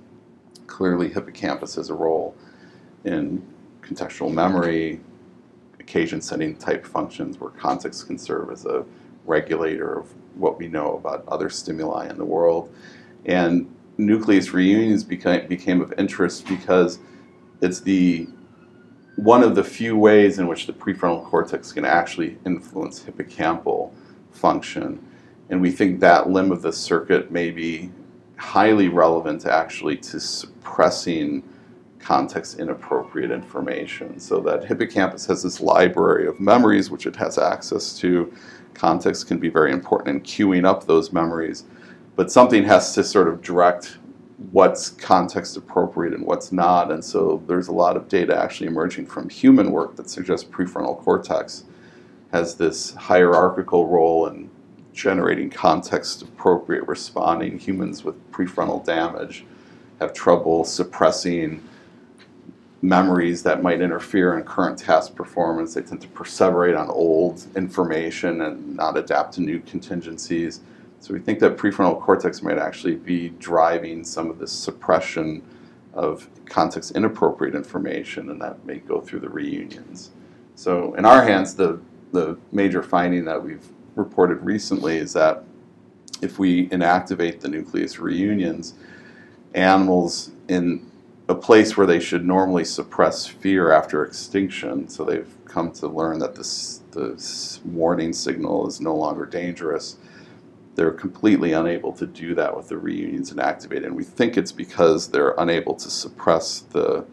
Clearly, 0.66 1.08
hippocampus 1.08 1.74
has 1.74 1.90
a 1.90 1.94
role 1.94 2.36
in 3.04 3.42
contextual 3.82 4.32
memory, 4.32 5.00
occasion 5.82 6.20
setting 6.20 6.56
type 6.56 6.86
functions 6.86 7.38
where 7.38 7.50
context 7.50 8.06
can 8.06 8.16
serve 8.16 8.50
as 8.50 8.64
a 8.64 8.84
regulator 9.26 9.98
of 9.98 10.12
what 10.34 10.58
we 10.58 10.68
know 10.68 10.96
about 10.96 11.24
other 11.28 11.50
stimuli 11.50 12.08
in 12.08 12.16
the 12.16 12.24
world. 12.24 12.74
And 13.26 13.72
nucleus 13.98 14.52
reunions 14.52 15.04
became, 15.04 15.46
became 15.48 15.80
of 15.80 15.92
interest 15.98 16.46
because 16.46 16.98
it's 17.60 17.80
the 17.80 18.28
one 19.16 19.42
of 19.42 19.54
the 19.54 19.62
few 19.62 19.96
ways 19.96 20.38
in 20.38 20.46
which 20.46 20.66
the 20.66 20.72
prefrontal 20.72 21.24
cortex 21.24 21.70
can 21.70 21.84
actually 21.84 22.38
influence 22.46 23.04
hippocampal 23.04 23.92
function. 24.30 25.06
And 25.50 25.60
we 25.60 25.70
think 25.70 26.00
that 26.00 26.30
limb 26.30 26.50
of 26.50 26.62
the 26.62 26.72
circuit 26.72 27.30
may 27.30 27.50
be 27.50 27.90
highly 28.36 28.88
relevant 28.88 29.44
actually 29.44 29.98
to 29.98 30.18
suppressing 30.18 31.42
context 32.02 32.58
inappropriate 32.58 33.30
information. 33.30 34.18
So 34.18 34.40
that 34.40 34.64
hippocampus 34.64 35.26
has 35.26 35.42
this 35.42 35.60
library 35.60 36.26
of 36.26 36.40
memories 36.40 36.90
which 36.90 37.06
it 37.06 37.16
has 37.16 37.38
access 37.38 37.96
to. 37.98 38.32
Context 38.74 39.28
can 39.28 39.38
be 39.38 39.48
very 39.48 39.72
important 39.72 40.08
in 40.16 40.20
queuing 40.22 40.66
up 40.66 40.86
those 40.86 41.12
memories, 41.12 41.64
but 42.16 42.32
something 42.32 42.64
has 42.64 42.94
to 42.94 43.04
sort 43.04 43.28
of 43.28 43.42
direct 43.42 43.98
what's 44.50 44.90
context 44.90 45.56
appropriate 45.56 46.14
and 46.14 46.26
what's 46.26 46.50
not. 46.50 46.90
And 46.90 47.04
so 47.04 47.42
there's 47.46 47.68
a 47.68 47.72
lot 47.72 47.96
of 47.96 48.08
data 48.08 48.36
actually 48.36 48.66
emerging 48.66 49.06
from 49.06 49.28
human 49.28 49.70
work 49.70 49.94
that 49.96 50.10
suggests 50.10 50.48
prefrontal 50.48 50.98
cortex 50.98 51.64
has 52.32 52.56
this 52.56 52.94
hierarchical 52.94 53.86
role 53.86 54.26
in 54.26 54.50
generating 54.92 55.50
context 55.50 56.22
appropriate 56.22 56.86
responding. 56.88 57.58
Humans 57.58 58.04
with 58.04 58.32
prefrontal 58.32 58.84
damage 58.84 59.44
have 60.00 60.12
trouble 60.12 60.64
suppressing 60.64 61.62
memories 62.82 63.44
that 63.44 63.62
might 63.62 63.80
interfere 63.80 64.36
in 64.36 64.44
current 64.44 64.76
task 64.76 65.14
performance. 65.14 65.74
They 65.74 65.82
tend 65.82 66.00
to 66.02 66.08
perseverate 66.08 66.78
on 66.78 66.90
old 66.90 67.46
information 67.56 68.42
and 68.42 68.76
not 68.76 68.96
adapt 68.96 69.34
to 69.34 69.40
new 69.40 69.60
contingencies. 69.60 70.60
So 70.98 71.14
we 71.14 71.20
think 71.20 71.38
that 71.40 71.56
prefrontal 71.56 72.00
cortex 72.00 72.42
might 72.42 72.58
actually 72.58 72.96
be 72.96 73.30
driving 73.38 74.04
some 74.04 74.30
of 74.30 74.38
this 74.38 74.52
suppression 74.52 75.42
of 75.94 76.28
context 76.46 76.92
inappropriate 76.92 77.54
information, 77.54 78.30
and 78.30 78.40
that 78.40 78.64
may 78.64 78.78
go 78.78 79.00
through 79.00 79.20
the 79.20 79.28
reunions. 79.28 80.10
So 80.54 80.94
in 80.94 81.04
our 81.04 81.22
hands, 81.22 81.54
the, 81.54 81.80
the 82.12 82.36
major 82.50 82.82
finding 82.82 83.24
that 83.26 83.42
we've 83.42 83.66
reported 83.94 84.44
recently 84.44 84.96
is 84.96 85.12
that 85.12 85.44
if 86.20 86.38
we 86.38 86.68
inactivate 86.68 87.40
the 87.40 87.48
nucleus 87.48 87.98
reunions, 87.98 88.74
animals 89.54 90.30
in 90.48 90.90
a 91.28 91.34
place 91.34 91.76
where 91.76 91.86
they 91.86 92.00
should 92.00 92.24
normally 92.24 92.64
suppress 92.64 93.26
fear 93.26 93.70
after 93.70 94.04
extinction. 94.04 94.88
So 94.88 95.04
they've 95.04 95.32
come 95.44 95.70
to 95.72 95.88
learn 95.88 96.18
that 96.18 96.34
this, 96.34 96.80
this 96.92 97.60
warning 97.64 98.12
signal 98.12 98.66
is 98.66 98.80
no 98.80 98.94
longer 98.94 99.26
dangerous. 99.26 99.98
They're 100.74 100.92
completely 100.92 101.52
unable 101.52 101.92
to 101.92 102.06
do 102.06 102.34
that 102.34 102.56
with 102.56 102.68
the 102.68 102.78
reunions 102.78 103.30
and 103.30 103.40
activate. 103.40 103.84
And 103.84 103.94
we 103.94 104.04
think 104.04 104.36
it's 104.36 104.52
because 104.52 105.08
they're 105.08 105.34
unable 105.38 105.74
to 105.74 105.90
suppress 105.90 106.60
the 106.60 107.04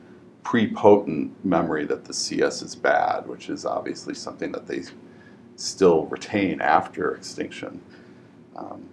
prepotent 0.43 1.33
memory 1.45 1.85
that 1.85 2.05
the 2.05 2.13
CS 2.13 2.61
is 2.61 2.75
bad, 2.75 3.27
which 3.27 3.49
is 3.49 3.65
obviously 3.65 4.15
something 4.15 4.51
that 4.53 4.65
they 4.65 4.83
still 5.55 6.05
retain 6.05 6.61
after 6.61 7.13
extinction. 7.13 7.81
Um, 8.55 8.89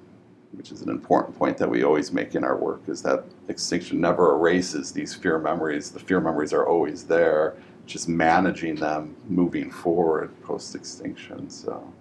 which 0.57 0.73
is 0.73 0.83
an 0.83 0.89
important 0.89 1.39
point 1.39 1.59
that 1.59 1.69
we 1.69 1.85
always 1.85 2.13
make 2.13 2.35
in 2.35 2.43
our 2.43 2.57
work, 2.57 2.83
is 2.89 3.03
that 3.03 3.25
extinction 3.49 4.01
never 4.01 4.33
erases 4.33 4.93
these 4.93 5.15
fear 5.15 5.39
memories. 5.39 5.91
The 5.91 6.01
fear 6.01 6.21
memories 6.21 6.53
are 6.53 6.67
always 6.67 7.05
there, 7.05 7.57
just 7.87 8.09
managing 8.09 8.77
them 8.77 9.15
moving 9.29 9.71
forward 9.71 10.31
post 10.43 10.75
extinction. 10.75 11.51
So. 11.51 11.93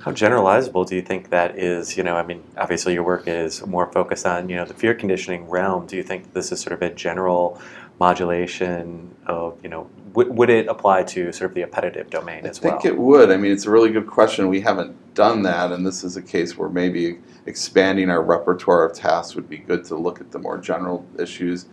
How 0.00 0.12
generalizable 0.12 0.86
do 0.86 0.96
you 0.96 1.02
think 1.02 1.30
that 1.30 1.58
is? 1.58 1.96
You 1.96 2.02
know, 2.02 2.16
I 2.16 2.22
mean, 2.22 2.42
obviously 2.58 2.92
your 2.92 3.04
work 3.04 3.26
is 3.26 3.64
more 3.66 3.90
focused 3.90 4.26
on 4.26 4.48
you 4.48 4.56
know 4.56 4.64
the 4.64 4.74
fear 4.74 4.94
conditioning 4.94 5.48
realm. 5.48 5.86
Do 5.86 5.96
you 5.96 6.02
think 6.02 6.32
this 6.32 6.52
is 6.52 6.60
sort 6.60 6.72
of 6.72 6.82
a 6.82 6.92
general 6.94 7.60
modulation 8.00 9.14
of 9.26 9.58
you 9.62 9.68
know 9.68 9.88
w- 10.14 10.32
would 10.32 10.50
it 10.50 10.66
apply 10.66 11.02
to 11.02 11.32
sort 11.32 11.50
of 11.50 11.54
the 11.54 11.62
appetitive 11.62 12.10
domain 12.10 12.44
I 12.44 12.48
as 12.48 12.60
well? 12.60 12.74
I 12.74 12.80
think 12.80 12.92
it 12.92 12.98
would. 12.98 13.30
I 13.30 13.36
mean, 13.36 13.52
it's 13.52 13.66
a 13.66 13.70
really 13.70 13.90
good 13.90 14.06
question. 14.06 14.48
We 14.48 14.60
haven't 14.60 15.14
done 15.14 15.42
that, 15.42 15.72
and 15.72 15.86
this 15.86 16.04
is 16.04 16.16
a 16.16 16.22
case 16.22 16.56
where 16.56 16.68
maybe 16.68 17.18
expanding 17.46 18.10
our 18.10 18.22
repertoire 18.22 18.84
of 18.84 18.94
tasks 18.94 19.34
would 19.34 19.48
be 19.48 19.58
good 19.58 19.84
to 19.86 19.96
look 19.96 20.20
at 20.20 20.30
the 20.30 20.38
more 20.38 20.58
general 20.58 21.06
issues. 21.18 21.66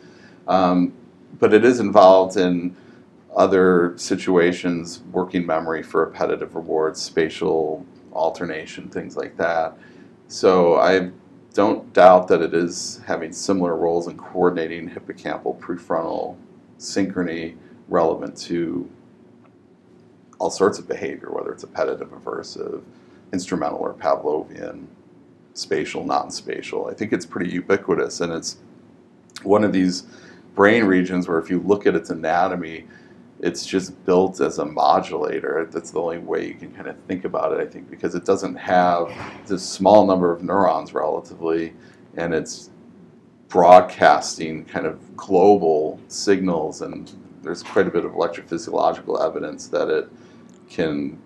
Um, 0.47 0.93
but 1.39 1.53
it 1.53 1.63
is 1.63 1.79
involved 1.79 2.37
in 2.37 2.75
other 3.35 3.93
situations, 3.95 5.01
working 5.11 5.45
memory 5.45 5.81
for 5.81 6.09
appetitive 6.09 6.55
rewards, 6.55 7.01
spatial 7.01 7.85
alternation, 8.13 8.89
things 8.89 9.15
like 9.15 9.37
that. 9.37 9.77
So 10.27 10.75
I 10.75 11.11
don't 11.53 11.91
doubt 11.93 12.27
that 12.29 12.41
it 12.41 12.53
is 12.53 13.01
having 13.05 13.33
similar 13.33 13.75
roles 13.75 14.07
in 14.07 14.17
coordinating 14.17 14.89
hippocampal 14.89 15.59
prefrontal 15.59 16.37
synchrony 16.79 17.57
relevant 17.89 18.37
to 18.37 18.89
all 20.39 20.49
sorts 20.49 20.79
of 20.79 20.87
behavior, 20.87 21.29
whether 21.29 21.51
it's 21.51 21.63
appetitive, 21.63 22.09
aversive, 22.09 22.81
instrumental, 23.31 23.79
or 23.79 23.93
Pavlovian, 23.93 24.85
spatial, 25.53 26.03
non 26.03 26.31
spatial. 26.31 26.87
I 26.87 26.93
think 26.93 27.13
it's 27.13 27.25
pretty 27.25 27.51
ubiquitous, 27.51 28.21
and 28.21 28.33
it's 28.33 28.57
one 29.43 29.63
of 29.63 29.73
these 29.73 30.03
brain 30.55 30.85
regions 30.85 31.27
where 31.27 31.37
if 31.37 31.49
you 31.49 31.59
look 31.59 31.85
at 31.85 31.95
its 31.95 32.09
anatomy, 32.09 32.87
it's 33.41 33.65
just 33.65 34.05
built 34.05 34.39
as 34.39 34.59
a 34.59 34.65
modulator. 34.65 35.67
That's 35.71 35.91
the 35.91 35.99
only 35.99 36.19
way 36.19 36.47
you 36.47 36.53
can 36.53 36.71
kind 36.73 36.87
of 36.87 36.95
think 37.07 37.25
about 37.25 37.51
it, 37.53 37.59
I 37.59 37.65
think, 37.65 37.89
because 37.89 38.13
it 38.13 38.23
doesn't 38.23 38.55
have 38.55 39.11
this 39.47 39.67
small 39.67 40.05
number 40.05 40.31
of 40.31 40.43
neurons 40.43 40.93
relatively, 40.93 41.73
and 42.17 42.33
it's 42.33 42.69
broadcasting 43.47 44.63
kind 44.65 44.85
of 44.85 45.17
global 45.17 45.99
signals. 46.07 46.81
And 46.81 47.11
there's 47.41 47.63
quite 47.63 47.87
a 47.87 47.91
bit 47.91 48.05
of 48.05 48.11
electrophysiological 48.11 49.25
evidence 49.25 49.67
that 49.69 49.89
it 49.89 50.09
can 50.69 51.19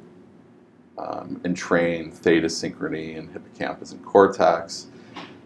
um, 0.98 1.42
entrain 1.44 2.12
theta 2.12 2.48
synchrony 2.48 3.18
in 3.18 3.28
hippocampus 3.28 3.92
and 3.92 4.04
cortex. 4.06 4.88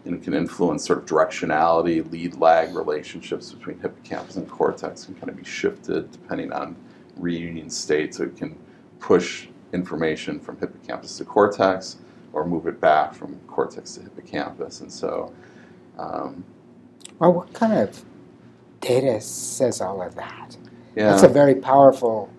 And 0.04 0.14
it 0.14 0.22
can 0.22 0.34
influence 0.34 0.86
sort 0.86 0.98
of 0.98 1.06
directionality, 1.06 2.10
lead 2.10 2.36
lag 2.36 2.74
relationships 2.74 3.52
between 3.52 3.78
hippocampus 3.80 4.36
and 4.36 4.48
cortex 4.48 5.04
can 5.04 5.14
kind 5.14 5.28
of 5.28 5.36
be 5.36 5.44
shifted 5.44 6.10
depending 6.10 6.52
on 6.52 6.76
reunion 7.16 7.68
state. 7.68 8.14
So 8.14 8.24
it 8.24 8.36
can 8.36 8.58
push 8.98 9.48
information 9.72 10.40
from 10.40 10.58
hippocampus 10.58 11.18
to 11.18 11.24
cortex 11.24 11.98
or 12.32 12.46
move 12.46 12.66
it 12.66 12.80
back 12.80 13.14
from 13.14 13.38
cortex 13.46 13.94
to 13.94 14.02
hippocampus. 14.02 14.80
And 14.80 14.90
so. 14.90 15.32
Um, 15.98 16.44
well, 17.18 17.32
what 17.34 17.52
kind 17.52 17.74
of 17.74 18.02
data 18.80 19.20
says 19.20 19.80
all 19.80 20.00
of 20.00 20.14
that? 20.14 20.56
Yeah. 20.96 21.10
That's 21.10 21.22
a 21.22 21.28
very 21.28 21.54
powerful 21.54 22.30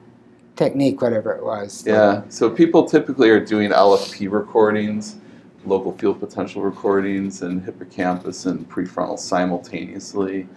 technique, 0.55 1.01
whatever 1.01 1.31
it 1.33 1.43
was. 1.43 1.85
Yeah. 1.85 2.23
So 2.29 2.49
people 2.49 2.85
typically 2.85 3.29
are 3.29 3.43
doing 3.43 3.69
LFP 3.71 4.31
recordings 4.31 5.17
local 5.65 5.91
field 5.97 6.19
potential 6.19 6.61
recordings 6.61 7.41
in 7.41 7.61
hippocampus 7.61 8.45
and 8.45 8.67
prefrontal 8.69 9.19
simultaneously, 9.19 10.47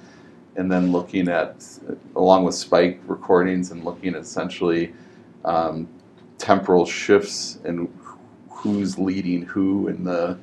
and 0.57 0.71
then 0.71 0.93
looking 0.93 1.29
at, 1.29 1.67
along 2.17 2.45
with 2.45 2.55
spike 2.55 3.01
recordings, 3.07 3.71
and 3.71 3.85
looking 3.85 4.15
at 4.15 4.21
essentially 4.23 4.93
um, 5.45 5.89
temporal 6.39 6.87
shifts 6.87 7.59
and 7.65 7.89
who's 8.49 8.99
leading 8.99 9.43
who 9.43 9.89
in 9.89 10.05
the 10.05 10.39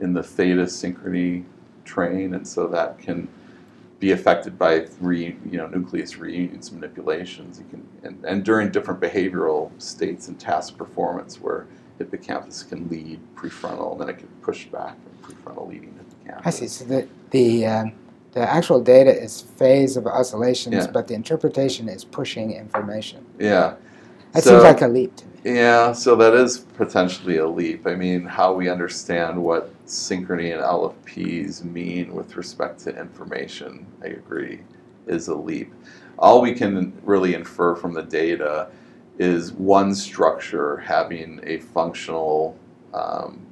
in 0.00 0.12
the 0.12 0.22
theta 0.22 0.64
synchrony 0.64 1.44
train, 1.84 2.34
and 2.34 2.46
so 2.46 2.66
that 2.66 2.98
can 2.98 3.28
be 4.00 4.12
affected 4.12 4.58
by 4.58 4.86
re, 5.00 5.36
you 5.50 5.56
know 5.56 5.66
nucleus 5.68 6.18
reunions 6.18 6.70
manipulations. 6.72 7.58
You 7.58 7.64
can 7.70 7.88
and, 8.02 8.24
and 8.24 8.44
during 8.44 8.70
different 8.70 9.00
behavioral 9.00 9.70
states 9.80 10.28
and 10.28 10.38
task 10.38 10.76
performance 10.76 11.40
where 11.40 11.66
hippocampus 11.98 12.62
can 12.62 12.88
lead 12.88 13.20
prefrontal, 13.34 13.92
and 13.92 14.00
then 14.00 14.08
it 14.08 14.18
can 14.18 14.28
push 14.42 14.66
back 14.66 14.96
from 15.02 15.34
prefrontal 15.34 15.68
leading 15.68 15.94
hippocampus. 15.94 16.46
I 16.46 16.50
see. 16.50 16.68
So 16.68 16.84
the 16.84 17.08
the 17.30 17.66
um, 17.66 17.92
the 18.32 18.40
actual 18.40 18.80
data 18.80 19.10
is 19.10 19.40
phase 19.40 19.96
of 19.96 20.06
oscillations, 20.06 20.74
yeah. 20.74 20.90
but 20.90 21.06
the 21.06 21.14
interpretation 21.14 21.88
is 21.88 22.04
pushing 22.04 22.52
information. 22.52 23.24
Yeah. 23.38 23.76
That 24.32 24.42
so, 24.42 24.50
seems 24.50 24.64
like 24.64 24.82
a 24.82 24.88
leap 24.88 25.14
to 25.16 25.26
me. 25.26 25.32
Yeah, 25.44 25.92
so 25.92 26.16
that 26.16 26.34
is 26.34 26.58
potentially 26.58 27.36
a 27.36 27.46
leap. 27.46 27.86
I 27.86 27.94
mean, 27.94 28.24
how 28.24 28.52
we 28.52 28.68
understand 28.68 29.40
what 29.40 29.70
synchrony 29.86 30.52
and 30.52 30.62
LFPs 30.62 31.62
mean 31.62 32.12
with 32.12 32.36
respect 32.36 32.80
to 32.80 32.98
information, 32.98 33.86
I 34.02 34.08
agree, 34.08 34.62
is 35.06 35.28
a 35.28 35.34
leap. 35.34 35.72
All 36.18 36.40
we 36.40 36.54
can 36.54 36.92
really 37.04 37.34
infer 37.34 37.76
from 37.76 37.92
the 37.92 38.02
data 38.02 38.70
is 39.18 39.52
one 39.52 39.94
structure 39.94 40.78
having 40.78 41.40
a 41.44 41.58
functional 41.58 42.58
um, 42.92 43.46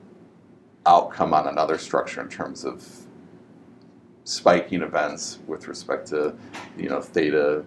outcome 0.86 1.32
on 1.32 1.48
another 1.48 1.78
structure 1.78 2.20
in 2.20 2.28
terms 2.28 2.64
of 2.64 2.86
spiking 4.24 4.82
events 4.82 5.38
with 5.46 5.68
respect 5.68 6.06
to 6.08 6.34
you 6.76 6.88
know 6.88 7.00
theta 7.00 7.64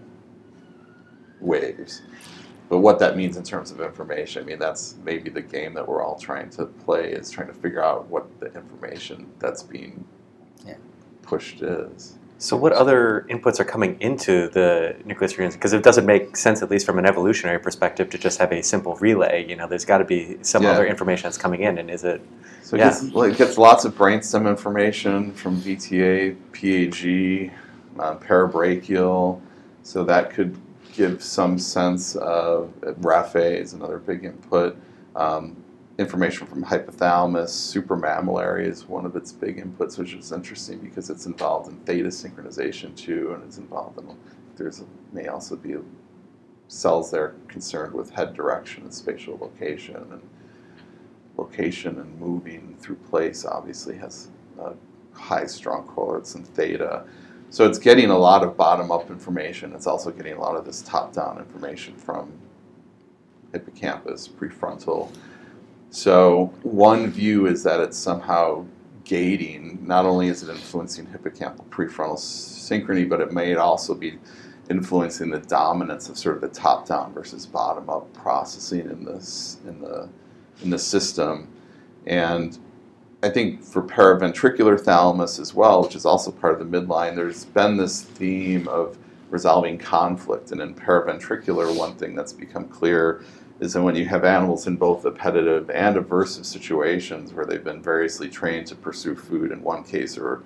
waves. 1.39 2.01
But 2.67 2.79
what 2.79 2.97
that 2.99 3.15
means 3.15 3.37
in 3.37 3.43
terms 3.43 3.69
of 3.69 3.79
information, 3.79 4.43
I 4.43 4.45
mean, 4.45 4.59
that's 4.59 4.95
maybe 5.03 5.29
the 5.29 5.41
game 5.41 5.75
that 5.75 5.87
we're 5.87 6.03
all 6.03 6.17
trying 6.17 6.49
to 6.51 6.65
play 6.65 7.11
is 7.11 7.29
trying 7.29 7.47
to 7.47 7.53
figure 7.53 7.83
out 7.83 8.07
what 8.07 8.39
the 8.39 8.47
information 8.55 9.31
that's 9.37 9.61
being 9.61 10.03
yeah. 10.65 10.77
pushed 11.21 11.61
is. 11.61 12.17
So, 12.37 12.57
what 12.57 12.73
other 12.73 13.25
inputs 13.29 13.59
are 13.59 13.65
coming 13.65 13.97
into 14.01 14.49
the 14.49 14.95
nucleus 15.05 15.37
reunions? 15.37 15.55
Because 15.55 15.71
it 15.71 15.83
doesn't 15.83 16.05
make 16.05 16.35
sense, 16.35 16.61
at 16.61 16.69
least 16.69 16.85
from 16.85 16.99
an 16.99 17.05
evolutionary 17.05 17.59
perspective, 17.59 18.09
to 18.09 18.17
just 18.17 18.39
have 18.39 18.51
a 18.51 18.61
simple 18.61 18.95
relay. 18.97 19.45
You 19.47 19.55
know, 19.55 19.67
there's 19.67 19.85
got 19.85 19.99
to 19.99 20.05
be 20.05 20.37
some 20.41 20.63
yeah. 20.63 20.71
other 20.71 20.85
information 20.85 21.23
that's 21.23 21.37
coming 21.37 21.61
in, 21.61 21.77
and 21.77 21.89
is 21.89 22.03
it? 22.03 22.21
So 22.61 22.75
it, 22.75 22.79
yeah. 22.79 22.89
gets, 22.89 23.03
it 23.03 23.37
gets 23.37 23.57
lots 23.57 23.85
of 23.85 23.95
brainstem 23.95 24.49
information 24.49 25.31
from 25.33 25.61
VTA, 25.61 26.35
PAG, 26.51 27.53
um, 27.99 28.19
parabrachial. 28.19 29.39
So 29.83 30.03
that 30.03 30.31
could 30.31 30.57
give 30.93 31.23
some 31.23 31.57
sense 31.57 32.15
of 32.15 32.73
raphe 32.81 33.35
is 33.35 33.73
another 33.73 33.97
big 33.97 34.25
input. 34.25 34.77
Um, 35.15 35.63
information 35.97 36.45
from 36.45 36.63
hypothalamus, 36.63 37.49
supramammillary 37.49 38.67
is 38.67 38.87
one 38.87 39.05
of 39.05 39.15
its 39.15 39.31
big 39.31 39.63
inputs, 39.63 39.97
which 39.97 40.13
is 40.13 40.31
interesting 40.31 40.79
because 40.79 41.09
it's 41.09 41.25
involved 41.25 41.69
in 41.69 41.77
theta 41.81 42.09
synchronization 42.09 42.95
too, 42.95 43.31
and 43.33 43.43
it's 43.43 43.57
involved 43.57 43.97
in 43.99 44.15
there's 44.57 44.83
may 45.11 45.27
also 45.27 45.55
be 45.55 45.75
cells 46.67 47.11
there 47.11 47.35
concerned 47.47 47.93
with 47.93 48.09
head 48.09 48.33
direction 48.33 48.83
and 48.83 48.93
spatial 48.93 49.37
location 49.37 49.95
and 50.11 50.21
location 51.37 51.99
and 51.99 52.19
moving 52.19 52.75
through 52.79 52.95
place 52.95 53.45
obviously 53.45 53.97
has 53.97 54.29
a 54.59 54.73
high 55.13 55.45
strong 55.45 55.85
correlates 55.85 56.35
in 56.35 56.43
theta. 56.43 57.05
So 57.49 57.67
it's 57.67 57.79
getting 57.79 58.09
a 58.09 58.17
lot 58.17 58.43
of 58.43 58.57
bottom 58.57 58.91
up 58.91 59.09
information. 59.09 59.73
It's 59.73 59.87
also 59.87 60.11
getting 60.11 60.33
a 60.33 60.39
lot 60.39 60.55
of 60.55 60.65
this 60.65 60.81
top 60.81 61.13
down 61.13 61.37
information 61.37 61.95
from 61.95 62.31
hippocampus, 63.51 64.27
prefrontal, 64.27 65.11
so 65.95 66.51
one 66.63 67.09
view 67.09 67.45
is 67.47 67.63
that 67.63 67.79
it's 67.79 67.97
somehow 67.97 68.65
gating. 69.05 69.79
Not 69.81 70.05
only 70.05 70.27
is 70.27 70.43
it 70.43 70.49
influencing 70.49 71.07
hippocampal 71.07 71.65
prefrontal 71.69 72.17
synchrony, 72.17 73.07
but 73.07 73.21
it 73.21 73.31
may 73.31 73.55
also 73.55 73.93
be 73.93 74.19
influencing 74.69 75.29
the 75.29 75.39
dominance 75.39 76.09
of 76.09 76.17
sort 76.17 76.35
of 76.35 76.41
the 76.41 76.49
top-down 76.49 77.13
versus 77.13 77.45
bottom-up 77.45 78.11
processing 78.13 78.81
in 78.81 79.05
this 79.05 79.59
in 79.65 79.79
the 79.79 80.09
in 80.63 80.69
the 80.69 80.77
system. 80.79 81.47
And 82.07 82.59
I 83.23 83.29
think 83.29 83.63
for 83.63 83.81
paraventricular 83.81 84.77
thalamus 84.77 85.39
as 85.39 85.53
well, 85.53 85.81
which 85.81 85.95
is 85.95 86.05
also 86.05 86.29
part 86.29 86.59
of 86.59 86.69
the 86.69 86.77
midline, 86.77 87.15
there's 87.15 87.45
been 87.45 87.77
this 87.77 88.01
theme 88.01 88.67
of 88.67 88.97
resolving 89.29 89.77
conflict. 89.77 90.51
And 90.51 90.59
in 90.59 90.75
paraventricular, 90.75 91.73
one 91.73 91.95
thing 91.95 92.15
that's 92.15 92.33
become 92.33 92.67
clear 92.67 93.23
is 93.65 93.73
that 93.73 93.81
when 93.81 93.95
you 93.95 94.05
have 94.05 94.23
animals 94.23 94.67
in 94.67 94.77
both 94.77 95.05
appetitive 95.05 95.69
and 95.71 95.97
aversive 95.97 96.45
situations 96.45 97.33
where 97.33 97.45
they've 97.45 97.63
been 97.63 97.81
variously 97.81 98.29
trained 98.29 98.67
to 98.67 98.75
pursue 98.75 99.15
food 99.15 99.51
in 99.51 99.61
one 99.61 99.83
case 99.83 100.17
or 100.17 100.43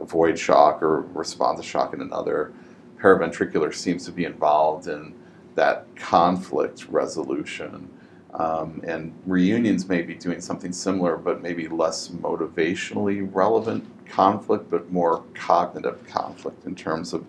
avoid 0.00 0.38
shock 0.38 0.82
or 0.82 1.02
respond 1.12 1.58
to 1.58 1.62
shock 1.62 1.92
in 1.92 2.00
another, 2.00 2.52
paraventricular 2.98 3.72
seems 3.74 4.06
to 4.06 4.10
be 4.10 4.24
involved 4.24 4.88
in 4.88 5.14
that 5.54 5.86
conflict 5.96 6.86
resolution. 6.88 7.88
Um, 8.32 8.80
and 8.84 9.12
reunions 9.26 9.86
may 9.86 10.00
be 10.00 10.14
doing 10.14 10.40
something 10.40 10.72
similar, 10.72 11.18
but 11.18 11.42
maybe 11.42 11.68
less 11.68 12.08
motivationally 12.08 13.28
relevant 13.30 13.84
conflict, 14.06 14.70
but 14.70 14.90
more 14.90 15.24
cognitive 15.34 16.06
conflict 16.06 16.64
in 16.64 16.74
terms 16.74 17.12
of 17.12 17.26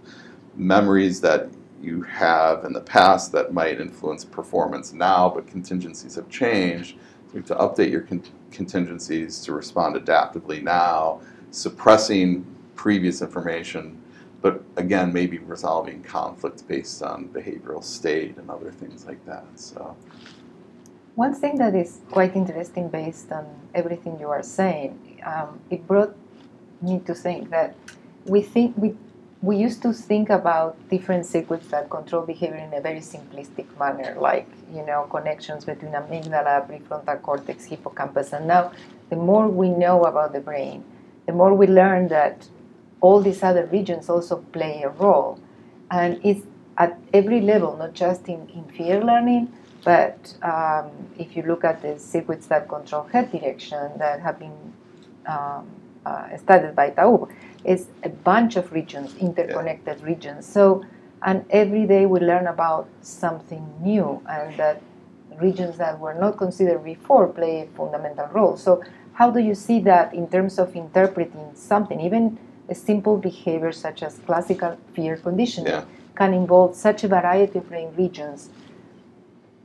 memories 0.56 1.20
that 1.20 1.50
you 1.84 2.02
have 2.04 2.66
in 2.66 2.74
the 2.74 2.82
past 2.82 3.32
that 3.34 3.54
might 3.54 3.82
influence 3.82 4.24
performance 4.24 4.94
now, 4.94 5.30
but 5.30 5.46
contingencies 5.48 6.16
have 6.16 6.30
changed. 6.30 6.98
So 7.28 7.34
you 7.34 7.40
have 7.40 7.48
to 7.48 7.56
update 7.56 7.92
your 7.92 8.02
con- 8.02 8.24
contingencies 8.52 9.42
to 9.42 9.54
respond 9.54 9.96
adaptively 9.96 10.64
now, 10.64 11.22
suppressing 11.52 12.46
previous 12.76 13.22
information, 13.22 14.02
but 14.42 14.64
again, 14.76 15.14
maybe 15.14 15.40
resolving 15.40 16.04
conflicts 16.04 16.62
based 16.62 17.02
on 17.02 17.30
behavioral 17.30 17.84
state 17.84 18.38
and 18.38 18.50
other 18.50 18.72
things 18.72 19.06
like 19.06 19.24
that. 19.26 19.46
So. 19.56 19.96
One 21.16 21.34
thing 21.34 21.58
that 21.60 21.76
is 21.76 22.02
quite 22.10 22.36
interesting 22.36 22.90
based 22.90 23.32
on 23.32 23.46
everything 23.76 24.20
you 24.20 24.30
are 24.30 24.44
saying, 24.44 25.22
um, 25.26 25.60
it 25.70 25.86
brought 25.88 26.16
me 26.82 27.00
to 27.06 27.14
think 27.14 27.50
that 27.52 27.76
we 28.26 28.42
think 28.42 28.76
we 28.78 28.96
we 29.44 29.58
used 29.58 29.82
to 29.82 29.92
think 29.92 30.30
about 30.30 30.78
different 30.90 31.26
circuits 31.26 31.68
that 31.68 31.90
control 31.90 32.26
behavior 32.26 32.56
in 32.56 32.74
a 32.74 32.80
very 32.80 33.02
simplistic 33.02 33.68
manner, 33.78 34.16
like 34.18 34.48
you 34.74 34.86
know 34.86 35.04
connections 35.12 35.66
between 35.66 35.92
amygdala, 35.92 36.66
prefrontal 36.66 37.22
cortex, 37.22 37.66
hippocampus, 37.66 38.32
and 38.32 38.48
now 38.48 38.72
the 39.10 39.18
more 39.18 39.50
we 39.50 39.68
know 39.68 40.06
about 40.06 40.32
the 40.32 40.40
brain, 40.40 40.82
the 41.26 41.34
more 41.34 41.54
we 41.54 41.68
learn 41.68 42.08
that 42.08 42.48
all 43.02 43.20
these 43.20 43.44
other 43.44 43.66
regions 43.66 44.10
also 44.10 44.38
play 44.54 44.82
a 44.84 44.90
role, 44.90 45.38
and 45.92 46.22
it's 46.24 46.48
at 46.78 46.98
every 47.14 47.42
level, 47.42 47.76
not 47.76 47.94
just 47.94 48.30
in, 48.30 48.48
in 48.56 48.64
fear 48.70 49.04
learning, 49.04 49.52
but 49.84 50.34
um, 50.42 50.90
if 51.20 51.36
you 51.36 51.44
look 51.44 51.66
at 51.66 51.82
the 51.82 52.00
circuits 52.00 52.48
that 52.48 52.70
control 52.70 53.04
head 53.12 53.30
direction 53.30 53.92
that 53.98 54.22
have 54.22 54.40
been 54.40 54.74
um, 55.28 55.68
uh, 56.06 56.38
studied 56.38 56.76
by 56.76 56.92
Taub, 56.92 57.30
it's 57.64 57.88
a 58.04 58.10
bunch 58.10 58.56
of 58.56 58.72
regions, 58.72 59.16
interconnected 59.18 60.00
yeah. 60.00 60.06
regions. 60.06 60.46
So, 60.46 60.84
and 61.22 61.46
every 61.50 61.86
day 61.86 62.06
we 62.06 62.20
learn 62.20 62.48
about 62.48 62.88
something 63.02 63.66
new, 63.82 64.22
and 64.28 64.58
that 64.58 64.82
regions 65.40 65.78
that 65.78 66.00
were 66.00 66.14
not 66.14 66.38
considered 66.38 66.84
before 66.84 67.28
play 67.28 67.62
a 67.62 67.78
fundamental 67.78 68.28
role. 68.28 68.58
So, 68.58 68.84
how 69.14 69.30
do 69.30 69.40
you 69.40 69.56
see 69.56 69.80
that 69.82 70.14
in 70.14 70.28
terms 70.28 70.60
of 70.60 70.76
interpreting 70.76 71.52
something, 71.56 72.02
even 72.02 72.38
a 72.70 72.76
simple 72.76 73.18
behavior 73.18 73.72
such 73.72 74.04
as 74.04 74.20
classical 74.26 74.78
fear 74.94 75.18
conditioning, 75.18 75.72
yeah. 75.72 75.86
can 76.16 76.34
involve 76.34 76.76
such 76.76 77.04
a 77.04 77.08
variety 77.08 77.60
of 77.60 77.70
brain 77.70 77.94
regions? 77.96 78.50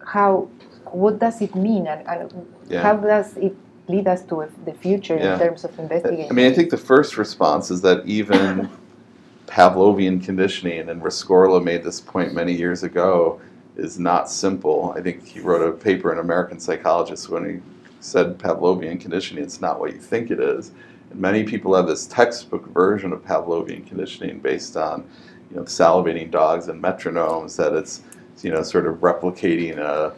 How, 0.05 0.49
what 0.85 1.19
does 1.19 1.43
it 1.43 1.55
mean, 1.55 1.87
and, 1.87 2.07
and 2.07 2.55
yeah. 2.69 2.83
how 2.83 2.97
does 2.97 3.37
it 3.37 3.57
lead 3.88 4.07
us 4.07 4.22
to 4.27 4.51
the 4.64 4.72
future 4.72 5.16
yeah. 5.16 5.35
in 5.35 5.38
terms 5.38 5.64
of 5.64 5.79
investigating. 5.79 6.31
I 6.31 6.35
mean, 6.35 6.51
I 6.51 6.55
think 6.55 6.70
the 6.70 6.77
first 6.77 7.16
response 7.16 7.70
is 7.70 7.81
that 7.83 8.07
even 8.07 8.70
Pavlovian 9.46 10.22
conditioning, 10.22 10.88
and 10.88 11.03
Rescorla 11.03 11.62
made 11.62 11.83
this 11.83 12.01
point 12.01 12.35
many 12.35 12.53
years 12.53 12.83
ago, 12.83 13.40
is 13.77 13.98
not 13.98 14.31
simple. 14.31 14.92
I 14.96 15.01
think 15.01 15.24
he 15.24 15.40
wrote 15.40 15.66
a 15.66 15.72
paper 15.72 16.12
in 16.12 16.18
American 16.18 16.61
Psychologist 16.61 17.29
when 17.29 17.48
he 17.48 17.61
said 18.01 18.38
Pavlovian 18.38 19.01
conditioning, 19.01 19.42
it's 19.42 19.61
not 19.61 19.81
what 19.81 19.92
you 19.92 19.98
think 19.98 20.31
it 20.31 20.40
is. 20.40 20.72
And 21.11 21.20
many 21.20 21.44
people 21.44 21.74
have 21.74 21.87
this 21.87 22.07
textbook 22.07 22.66
version 22.68 23.12
of 23.12 23.24
Pavlovian 23.24 23.87
conditioning 23.87 24.40
based 24.40 24.77
on, 24.77 25.09
you 25.51 25.57
know, 25.57 25.62
salivating 25.62 26.31
dogs 26.31 26.68
and 26.68 26.83
metronomes 26.83 27.57
that 27.57 27.72
it's, 27.72 28.03
you 28.42 28.51
know, 28.51 28.62
sort 28.62 28.87
of 28.87 28.96
replicating 28.96 29.79
a, 29.79 30.14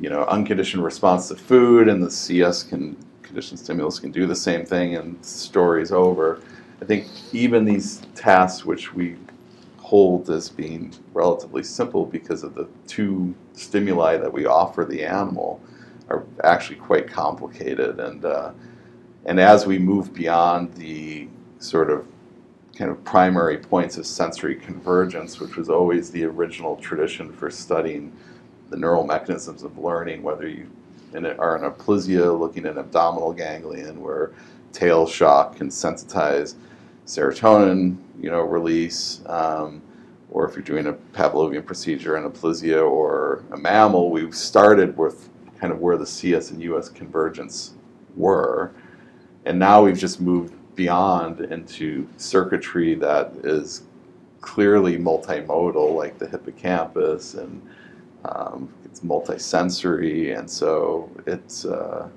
you 0.00 0.08
know, 0.08 0.24
unconditioned 0.26 0.84
response 0.84 1.28
to 1.28 1.34
food, 1.34 1.88
and 1.88 2.02
the 2.02 2.10
CS 2.10 2.62
can 2.62 2.96
conditioned 3.28 3.60
stimulus 3.60 4.00
can 4.00 4.10
do 4.10 4.26
the 4.26 4.34
same 4.34 4.64
thing, 4.64 4.96
and 4.96 5.20
the 5.20 5.26
story's 5.26 5.92
over. 5.92 6.40
I 6.82 6.84
think 6.84 7.06
even 7.32 7.64
these 7.64 8.02
tasks, 8.14 8.64
which 8.64 8.94
we 8.94 9.16
hold 9.76 10.28
as 10.30 10.48
being 10.48 10.92
relatively 11.12 11.62
simple 11.62 12.04
because 12.04 12.42
of 12.42 12.54
the 12.54 12.66
two 12.86 13.34
stimuli 13.52 14.16
that 14.16 14.32
we 14.32 14.46
offer 14.46 14.84
the 14.84 15.04
animal, 15.04 15.60
are 16.08 16.24
actually 16.42 16.76
quite 16.76 17.06
complicated. 17.06 18.00
And 18.00 18.24
uh, 18.24 18.52
and 19.26 19.38
as 19.38 19.66
we 19.66 19.78
move 19.78 20.14
beyond 20.14 20.74
the 20.74 21.28
sort 21.58 21.90
of 21.90 22.06
kind 22.74 22.90
of 22.90 23.02
primary 23.04 23.58
points 23.58 23.98
of 23.98 24.06
sensory 24.06 24.54
convergence, 24.54 25.40
which 25.40 25.56
was 25.56 25.68
always 25.68 26.10
the 26.10 26.24
original 26.24 26.76
tradition 26.76 27.32
for 27.32 27.50
studying 27.50 28.16
the 28.70 28.76
neural 28.76 29.04
mechanisms 29.04 29.64
of 29.64 29.76
learning, 29.78 30.22
whether 30.22 30.48
you 30.48 30.70
are 31.14 31.56
in 31.56 31.62
aplysia 31.62 32.38
looking 32.38 32.66
at 32.66 32.76
abdominal 32.76 33.32
ganglion 33.32 34.00
where 34.00 34.32
tail 34.72 35.06
shock 35.06 35.56
can 35.56 35.68
sensitize 35.68 36.54
serotonin, 37.08 37.96
you 38.20 38.30
know, 38.30 38.42
release, 38.42 39.22
um, 39.26 39.80
or 40.30 40.46
if 40.46 40.54
you're 40.54 40.62
doing 40.62 40.86
a 40.86 40.92
Pavlovian 41.18 41.64
procedure 41.64 42.18
in 42.18 42.30
aplysia 42.30 42.88
or 42.88 43.42
a 43.52 43.56
mammal, 43.56 44.10
we've 44.10 44.34
started 44.34 44.96
with 44.96 45.30
kind 45.58 45.72
of 45.72 45.80
where 45.80 45.96
the 45.96 46.06
CS 46.06 46.50
and 46.50 46.62
US 46.62 46.88
convergence 46.90 47.74
were, 48.14 48.72
and 49.46 49.58
now 49.58 49.82
we've 49.82 49.98
just 49.98 50.20
moved 50.20 50.54
beyond 50.74 51.40
into 51.40 52.06
circuitry 52.18 52.94
that 52.94 53.32
is 53.42 53.82
clearly 54.42 54.98
multimodal, 54.98 55.96
like 55.96 56.18
the 56.18 56.28
hippocampus 56.28 57.34
and 57.34 57.66
um, 58.26 58.68
it's 58.98 59.06
multisensory, 59.06 60.38
and 60.38 60.50
so 60.50 61.10
it's. 61.26 61.64
Uh, 61.64 62.08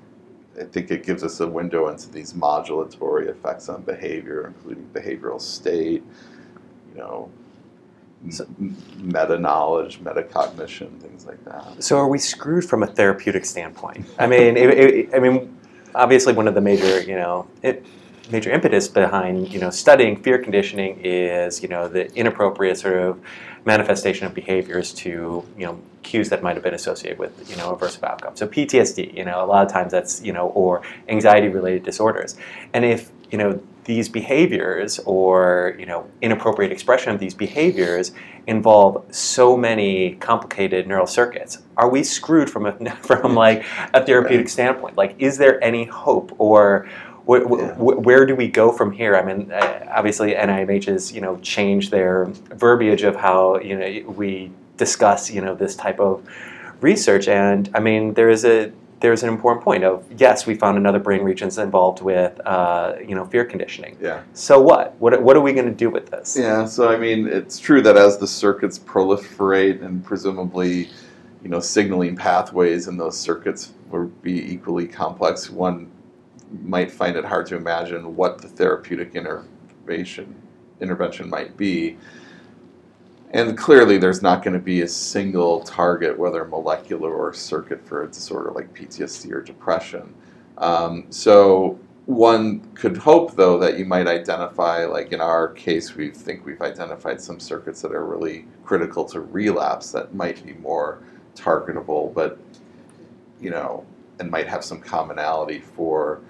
I 0.60 0.64
think 0.64 0.90
it 0.90 1.02
gives 1.02 1.24
us 1.24 1.40
a 1.40 1.46
window 1.46 1.88
into 1.88 2.10
these 2.10 2.34
modulatory 2.34 3.28
effects 3.28 3.70
on 3.70 3.82
behavior, 3.82 4.46
including 4.46 4.86
behavioral 4.92 5.40
state, 5.40 6.02
you 6.92 6.98
know, 6.98 7.30
so, 8.28 8.46
meta 8.98 9.38
knowledge, 9.38 10.00
metacognition, 10.00 11.00
things 11.00 11.24
like 11.24 11.42
that. 11.46 11.82
So, 11.82 11.96
are 11.96 12.06
we 12.06 12.18
screwed 12.18 12.66
from 12.66 12.82
a 12.82 12.86
therapeutic 12.86 13.46
standpoint? 13.46 14.04
I 14.18 14.26
mean, 14.26 14.58
it, 14.58 14.70
it, 14.70 15.14
I 15.14 15.20
mean, 15.20 15.56
obviously, 15.94 16.34
one 16.34 16.46
of 16.46 16.54
the 16.54 16.60
major, 16.60 17.00
you 17.00 17.16
know, 17.16 17.48
it, 17.62 17.86
major 18.30 18.50
impetus 18.50 18.88
behind 18.88 19.52
you 19.52 19.58
know 19.58 19.70
studying 19.70 20.16
fear 20.22 20.38
conditioning 20.38 20.98
is 21.02 21.62
you 21.62 21.68
know 21.68 21.88
the 21.88 22.12
inappropriate 22.14 22.78
sort 22.78 22.96
of 22.96 23.20
manifestation 23.64 24.26
of 24.26 24.34
behaviors 24.34 24.92
to 24.92 25.44
you 25.56 25.66
know 25.66 25.80
cues 26.02 26.28
that 26.30 26.42
might 26.42 26.54
have 26.54 26.62
been 26.62 26.74
associated 26.74 27.18
with 27.18 27.48
you 27.50 27.56
know 27.56 27.74
aversive 27.74 28.02
outcomes. 28.02 28.38
So 28.38 28.46
PTSD, 28.46 29.16
you 29.16 29.24
know, 29.24 29.44
a 29.44 29.46
lot 29.46 29.64
of 29.64 29.72
times 29.72 29.92
that's 29.92 30.22
you 30.22 30.32
know 30.32 30.48
or 30.48 30.82
anxiety 31.08 31.48
related 31.48 31.82
disorders, 31.84 32.36
and 32.72 32.84
if 32.84 33.10
you 33.30 33.38
know 33.38 33.60
these 33.84 34.08
behaviors 34.08 35.00
or 35.00 35.76
you 35.78 35.86
know 35.86 36.08
inappropriate 36.20 36.72
expression 36.72 37.12
of 37.12 37.20
these 37.20 37.34
behaviors 37.34 38.12
involve 38.46 39.04
so 39.14 39.56
many 39.56 40.14
complicated 40.16 40.86
neural 40.86 41.06
circuits 41.06 41.58
are 41.76 41.88
we 41.88 42.04
screwed 42.04 42.50
from 42.50 42.66
a 42.66 42.90
from 43.02 43.34
like 43.34 43.64
a 43.94 44.04
therapeutic 44.04 44.48
standpoint? 44.48 44.96
Like 44.96 45.14
is 45.18 45.38
there 45.38 45.62
any 45.62 45.84
hope 45.84 46.34
or 46.38 46.88
where, 47.24 47.42
yeah. 47.42 47.74
where, 47.76 48.26
do 48.26 48.34
we 48.34 48.48
go 48.48 48.72
from 48.72 48.92
here? 48.92 49.16
I 49.16 49.22
mean, 49.24 49.50
uh, 49.52 49.86
obviously 49.90 50.34
NIMH 50.34 50.86
has 50.86 51.12
you 51.12 51.20
know 51.20 51.38
changed 51.38 51.90
their 51.90 52.26
verbiage 52.50 53.02
of 53.02 53.16
how 53.16 53.58
you 53.58 53.78
know 53.78 54.10
we 54.10 54.50
discuss 54.76 55.30
you 55.30 55.40
know 55.40 55.54
this 55.54 55.76
type 55.76 56.00
of 56.00 56.28
research, 56.80 57.28
and 57.28 57.70
I 57.74 57.80
mean 57.80 58.14
there 58.14 58.28
is 58.28 58.44
a 58.44 58.72
there's 59.02 59.24
an 59.24 59.28
important 59.28 59.64
point 59.64 59.82
of 59.84 60.04
yes, 60.16 60.46
we 60.46 60.54
found 60.54 60.78
another 60.78 61.00
brain 61.00 61.22
regions 61.22 61.58
involved 61.58 62.02
with 62.02 62.40
uh, 62.46 62.94
you 63.06 63.14
know 63.14 63.24
fear 63.26 63.44
conditioning. 63.44 63.96
Yeah. 64.00 64.22
So 64.32 64.60
what? 64.60 64.94
What 64.98 65.20
what 65.22 65.36
are 65.36 65.40
we 65.40 65.52
going 65.52 65.66
to 65.66 65.74
do 65.74 65.90
with 65.90 66.10
this? 66.10 66.36
Yeah. 66.38 66.64
So 66.64 66.88
I 66.88 66.96
mean, 66.96 67.26
it's 67.26 67.58
true 67.58 67.82
that 67.82 67.96
as 67.96 68.18
the 68.18 68.26
circuits 68.26 68.78
proliferate 68.78 69.82
and 69.82 70.04
presumably, 70.04 70.88
you 71.42 71.48
know, 71.48 71.60
signaling 71.60 72.16
pathways 72.16 72.88
in 72.88 72.96
those 72.96 73.18
circuits 73.18 73.72
will 73.90 74.06
be 74.22 74.52
equally 74.52 74.86
complex. 74.86 75.50
One 75.50 75.90
might 76.62 76.90
find 76.90 77.16
it 77.16 77.24
hard 77.24 77.46
to 77.46 77.56
imagine 77.56 78.16
what 78.16 78.38
the 78.38 78.48
therapeutic 78.48 79.14
intervention 79.14 80.34
intervention 80.80 81.30
might 81.30 81.56
be. 81.56 81.96
And 83.30 83.56
clearly, 83.56 83.96
there's 83.96 84.20
not 84.20 84.42
going 84.42 84.52
to 84.52 84.60
be 84.60 84.82
a 84.82 84.88
single 84.88 85.60
target, 85.62 86.18
whether 86.18 86.44
molecular 86.44 87.14
or 87.14 87.32
circuit, 87.32 87.86
for 87.86 88.04
a 88.04 88.08
disorder 88.08 88.50
like 88.50 88.74
PTSD 88.74 89.32
or 89.32 89.40
depression. 89.40 90.12
Um, 90.58 91.06
so, 91.08 91.78
one 92.04 92.60
could 92.74 92.96
hope, 92.98 93.34
though, 93.36 93.58
that 93.58 93.78
you 93.78 93.86
might 93.86 94.06
identify, 94.06 94.84
like 94.84 95.12
in 95.12 95.20
our 95.22 95.48
case, 95.48 95.94
we 95.94 96.10
think 96.10 96.44
we've 96.44 96.60
identified 96.60 97.22
some 97.22 97.40
circuits 97.40 97.80
that 97.82 97.92
are 97.92 98.04
really 98.04 98.44
critical 98.64 99.04
to 99.06 99.20
relapse 99.20 99.92
that 99.92 100.14
might 100.14 100.44
be 100.44 100.52
more 100.54 100.98
targetable, 101.34 102.12
but, 102.12 102.38
you 103.40 103.50
know, 103.50 103.86
and 104.18 104.30
might 104.30 104.46
have 104.46 104.62
some 104.62 104.80
commonality 104.80 105.60
for 105.60 106.20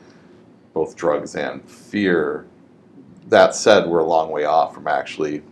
both 0.72 0.96
drugs 0.96 1.34
and 1.34 1.68
fear. 1.68 2.46
That 3.28 3.54
said, 3.54 3.86
we're 3.86 4.00
a 4.00 4.06
long 4.06 4.30
way 4.30 4.44
off 4.44 4.74
from 4.74 4.86
actually 4.86 5.42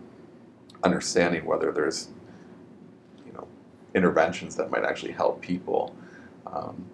understanding 0.83 1.45
whether 1.45 1.73
there's 1.73 2.09
you 3.27 3.33
know 3.33 3.47
interventions 3.95 4.57
that 4.57 4.71
might 4.71 4.85
actually 4.85 5.13
help 5.13 5.41
people. 5.41 5.95
Um, 6.47 6.85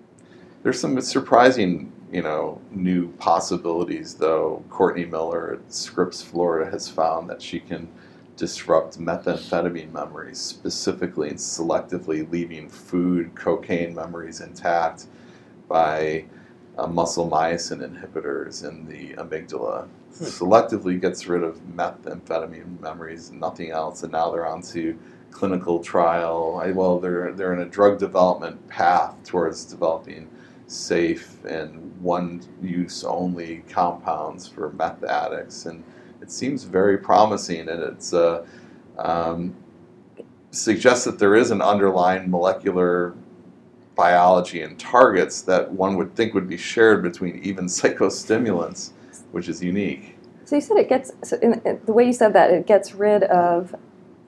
there's 0.63 0.81
some 0.81 1.01
surprising 1.01 1.93
you 2.13 2.23
know 2.23 2.61
new 2.71 3.09
possibilities 3.13 4.15
though. 4.15 4.65
Courtney 4.71 5.05
Miller 5.05 5.55
at 5.55 5.73
Scripps, 5.73 6.23
Florida, 6.23 6.71
has 6.71 6.89
found 6.89 7.29
that 7.31 7.41
she 7.41 7.61
can 7.61 7.89
disrupt 8.37 8.99
methamphetamine 8.99 9.93
memories 9.93 10.39
specifically 10.39 11.31
and 11.31 11.39
selectively 11.39 12.31
leaving 12.31 12.69
food 12.69 13.35
cocaine 13.35 13.95
memories 13.95 14.41
intact 14.43 15.07
by 15.69 16.25
uh, 16.79 16.87
muscle 16.87 17.29
myosin 17.29 17.81
inhibitors 17.81 18.69
in 18.69 18.87
the 18.87 19.15
amygdala. 19.15 19.89
Hmm. 20.19 20.25
Selectively 20.25 21.01
gets 21.01 21.27
rid 21.27 21.43
of 21.43 21.59
methamphetamine 21.75 22.81
memories, 22.81 23.31
nothing 23.31 23.71
else, 23.71 24.03
and 24.03 24.13
now 24.13 24.31
they're 24.31 24.47
on 24.47 24.63
to 24.63 24.99
clinical 25.31 25.81
trial. 25.83 26.61
I, 26.63 26.73
well, 26.73 26.99
they're 26.99 27.33
they're 27.33 27.53
in 27.53 27.61
a 27.61 27.67
drug 27.67 27.99
development 27.99 28.67
path 28.69 29.15
towards 29.25 29.65
developing 29.65 30.29
safe 30.67 31.45
and 31.45 32.01
one-use 32.01 33.05
only 33.05 33.63
compounds 33.69 34.49
for 34.49 34.73
meth 34.73 35.05
addicts, 35.05 35.67
and 35.67 35.85
it 36.23 36.31
seems 36.31 36.65
very 36.65 36.99
promising. 36.99 37.69
And 37.69 37.83
it's 37.83 38.13
uh, 38.13 38.45
um, 38.99 39.55
suggests 40.51 41.05
that 41.05 41.19
there 41.19 41.35
is 41.37 41.51
an 41.51 41.63
underlying 41.63 42.31
molecular 42.31 43.15
biology 43.97 44.61
and 44.61 44.79
targets 44.79 45.41
that 45.43 45.73
one 45.73 45.97
would 45.97 46.15
think 46.15 46.35
would 46.35 46.49
be 46.49 46.57
shared 46.57 47.03
between 47.03 47.41
even 47.43 47.65
psychostimulants, 47.79 48.93
which 49.33 49.49
is 49.49 49.63
unique. 49.63 50.17
So 50.45 50.55
you 50.55 50.61
said 50.61 50.77
it 50.77 50.89
gets 50.89 51.11
so 51.25 51.37
in, 51.43 51.61
in, 51.65 51.81
the 51.87 51.93
way 51.93 52.07
you 52.07 52.13
said 52.13 52.33
that 52.35 52.53
it 52.53 52.67
gets 52.67 52.95
rid 52.95 53.25
of 53.25 53.75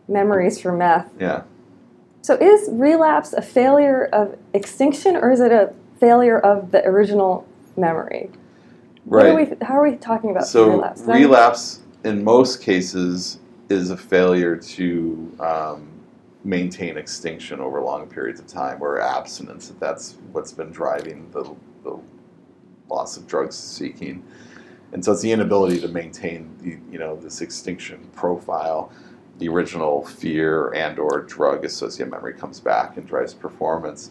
memories 0.09 0.61
for 0.61 0.73
meth. 0.73 1.13
Yeah. 1.21 1.43
So 2.23 2.35
is 2.35 2.69
relapse 2.73 3.33
a 3.33 3.43
failure 3.43 4.07
of 4.07 4.37
extinction 4.53 5.15
or 5.15 5.31
is 5.31 5.41
it 5.41 5.53
a 5.53 5.73
failure 6.01 6.39
of 6.41 6.73
the 6.73 6.85
original 6.85 7.47
memory? 7.77 8.31
Right. 9.07 9.35
We, 9.35 9.57
how 9.65 9.75
are 9.79 9.89
we 9.89 9.97
talking 9.97 10.31
about 10.31 10.47
so 10.47 10.71
relapse? 10.71 11.03
relapse 11.03 11.81
in 12.05 12.25
most 12.25 12.63
cases 12.63 13.39
is 13.69 13.91
a 13.91 13.97
failure 13.97 14.57
to 14.57 15.37
um, 15.39 15.89
maintain 16.45 16.97
extinction 16.97 17.61
over 17.61 17.81
long 17.83 18.09
periods 18.09 18.41
of 18.41 18.47
time 18.47 18.81
or 18.81 19.01
abstinence 19.01 19.71
if 19.71 19.79
that's 19.81 20.17
what's 20.33 20.53
been 20.53 20.71
driving 20.71 21.31
the, 21.33 21.43
the 21.83 21.99
loss 22.89 23.17
of 23.17 23.27
drug 23.27 23.53
seeking. 23.53 24.23
And 24.93 25.05
so 25.05 25.13
it's 25.13 25.23
the 25.23 25.33
inability 25.33 25.81
to 25.81 25.89
maintain 25.89 26.57
the, 26.63 26.79
you 26.91 26.99
know 26.99 27.17
this 27.17 27.41
extinction 27.41 28.09
profile. 28.15 28.93
The 29.39 29.49
original 29.49 30.05
fear 30.05 30.73
and 30.73 30.99
or 30.99 31.23
drug 31.23 31.65
associated 31.65 32.11
memory 32.11 32.35
comes 32.35 32.59
back 32.59 32.97
and 32.97 33.07
drives 33.07 33.35
performance. 33.35 34.11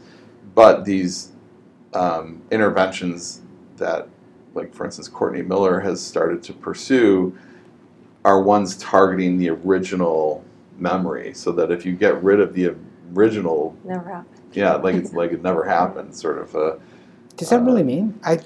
But 0.56 0.86
these 0.86 1.32
um, 1.94 2.42
interventions 2.52 3.42
that, 3.78 4.08
like 4.54 4.74
for 4.74 4.86
instance, 4.86 5.08
Courtney 5.08 5.42
Miller 5.42 5.80
has 5.80 6.02
started 6.02 6.44
to 6.44 6.54
pursue 6.54 7.38
are 8.24 8.42
ones 8.42 8.76
targeting 8.78 9.38
the 9.38 9.50
original 9.50 10.44
memory, 10.80 11.34
so 11.34 11.52
that 11.54 11.72
if 11.72 11.86
you 11.86 11.94
get 11.94 12.22
rid 12.24 12.40
of 12.40 12.54
the 12.54 12.76
original, 13.14 13.76
never 13.84 14.10
happened. 14.10 14.42
Yeah, 14.54 14.76
like 14.76 14.96
it's 14.96 15.14
like 15.14 15.32
it 15.32 15.42
never 15.42 15.64
happened, 15.78 16.16
sort 16.16 16.40
of 16.40 16.56
a. 16.56 16.80
Does 17.36 17.50
that 17.50 17.62
uh, 17.62 17.64
really 17.64 17.84
mean 17.84 18.20
I, 18.24 18.40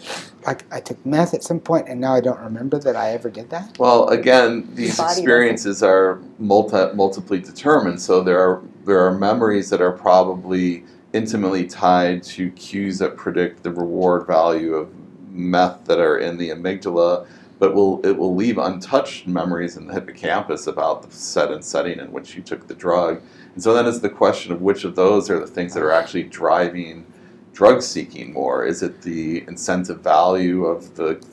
like 0.46 0.66
I 0.74 0.82
took 0.82 1.04
math 1.06 1.34
at 1.34 1.44
some 1.44 1.62
point 1.62 1.88
and 1.88 2.02
now 2.02 2.14
I 2.14 2.20
don't 2.20 2.40
remember 2.42 2.78
that 2.80 2.98
I 2.98 3.12
ever 3.12 3.30
did 3.30 3.50
that? 3.50 3.78
Well, 3.80 4.10
again, 4.10 4.68
these 4.76 5.00
experiences 5.00 5.82
are 5.82 6.20
multi 6.40 6.94
multiply 6.94 7.38
determined, 7.38 8.02
so 8.02 8.22
there 8.22 8.40
are 8.40 8.62
there 8.86 9.00
are 9.00 9.18
memories 9.18 9.70
that 9.70 9.82
are 9.82 9.94
probably 9.94 10.84
intimately 11.14 11.68
tied 11.68 12.24
to 12.24 12.52
cues 12.52 13.00
that 13.00 13.18
predict 13.18 13.64
the 13.64 13.72
reward 13.72 14.26
value 14.26 14.76
of 14.76 14.90
meth 15.30 15.86
that 15.86 16.00
are 16.00 16.18
in 16.18 16.38
the 16.38 16.50
amygdala, 16.50 17.28
but 17.62 17.76
will 17.76 18.04
it 18.04 18.18
will 18.18 18.34
leave 18.34 18.58
untouched 18.58 19.28
memories 19.28 19.78
in 19.78 19.86
the 19.86 19.94
hippocampus 19.94 20.66
about 20.66 21.04
the 21.04 21.16
set 21.16 21.52
and 21.52 21.64
setting 21.64 22.00
in 22.00 22.12
which 22.12 22.36
you 22.36 22.42
took 22.42 22.66
the 22.66 22.74
drug. 22.74 23.22
And 23.54 23.62
so 23.62 23.72
then 23.76 23.86
it's 23.86 24.00
the 24.00 24.10
question 24.10 24.52
of 24.52 24.64
which 24.64 24.84
of 24.84 24.96
those 24.96 25.30
are 25.30 25.40
the 25.40 25.46
things 25.46 25.76
that 25.76 25.84
are 25.84 25.92
actually 25.92 26.24
driving 26.24 27.06
drug 27.54 27.84
seeking 27.84 28.34
more. 28.34 28.66
Is 28.66 28.82
it 28.82 29.04
the 29.04 29.44
incentive 29.48 30.00
value 30.00 30.66
of 30.66 30.96
the 30.96 31.24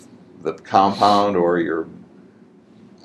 the 0.43 0.53
compound 0.53 1.35
or 1.35 1.61
your 1.61 1.88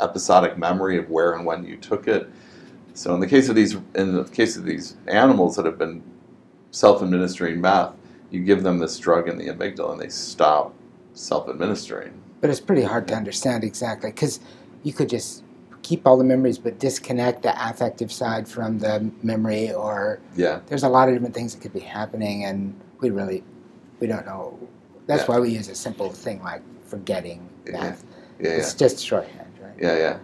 episodic 0.01 0.57
memory 0.57 0.97
of 0.97 1.09
where 1.09 1.31
and 1.31 1.45
when 1.45 1.63
you 1.63 1.77
took 1.77 2.09
it? 2.09 2.29
So 2.93 3.13
in 3.13 3.21
the 3.21 3.27
case 3.27 3.47
of 3.47 3.55
these 3.55 3.75
in 3.95 4.17
the 4.17 4.25
case 4.25 4.57
of 4.57 4.65
these 4.65 4.97
animals 5.07 5.55
that 5.55 5.65
have 5.65 5.77
been 5.77 6.03
self-administering 6.71 7.61
meth, 7.61 7.93
you 8.31 8.41
give 8.43 8.63
them 8.63 8.79
this 8.79 8.99
drug 8.99 9.29
in 9.29 9.37
the 9.37 9.47
amygdala 9.47 9.93
and 9.93 10.01
they 10.01 10.09
stop 10.09 10.73
self-administering. 11.13 12.19
But 12.43 12.49
it's 12.49 12.59
pretty 12.59 12.81
hard 12.81 13.07
to 13.07 13.15
understand 13.15 13.63
exactly 13.63 14.11
because 14.11 14.41
you 14.83 14.91
could 14.91 15.07
just 15.07 15.43
keep 15.81 16.05
all 16.05 16.17
the 16.17 16.25
memories 16.25 16.57
but 16.57 16.77
disconnect 16.77 17.41
the 17.41 17.53
affective 17.69 18.11
side 18.11 18.49
from 18.49 18.79
the 18.79 19.09
memory 19.21 19.71
or 19.71 20.19
yeah. 20.35 20.59
there's 20.67 20.83
a 20.83 20.89
lot 20.89 21.07
of 21.07 21.15
different 21.15 21.33
things 21.33 21.55
that 21.55 21.61
could 21.61 21.71
be 21.71 21.79
happening 21.79 22.43
and 22.43 22.77
we 22.99 23.11
really 23.11 23.45
we 24.01 24.07
don't 24.07 24.25
know. 24.25 24.59
That's 25.07 25.21
yeah. 25.21 25.27
why 25.27 25.39
we 25.39 25.51
use 25.51 25.69
a 25.69 25.75
simple 25.75 26.09
thing 26.09 26.43
like 26.43 26.61
forgetting 26.85 27.47
meth 27.65 28.03
yeah. 28.41 28.49
yeah. 28.49 28.55
It's 28.57 28.73
just 28.73 28.99
shorthand 28.99 29.47
right? 29.61 29.73
Yeah 29.79 29.97
yeah. 29.97 30.19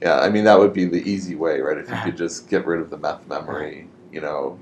Yeah 0.00 0.20
i 0.20 0.30
mean 0.30 0.44
that 0.44 0.58
would 0.58 0.72
be 0.72 0.86
the 0.86 1.02
easy 1.10 1.34
way 1.34 1.60
right? 1.60 1.76
If 1.76 1.84
you 1.84 1.96
could 1.96 1.98
uh-huh. 1.98 2.10
just 2.12 2.48
get 2.48 2.64
rid 2.64 2.80
of 2.80 2.88
the 2.88 2.96
meth 2.96 3.30
uh-huh. 3.30 3.42
memory 3.42 3.88
you 4.10 4.22
know 4.22 4.58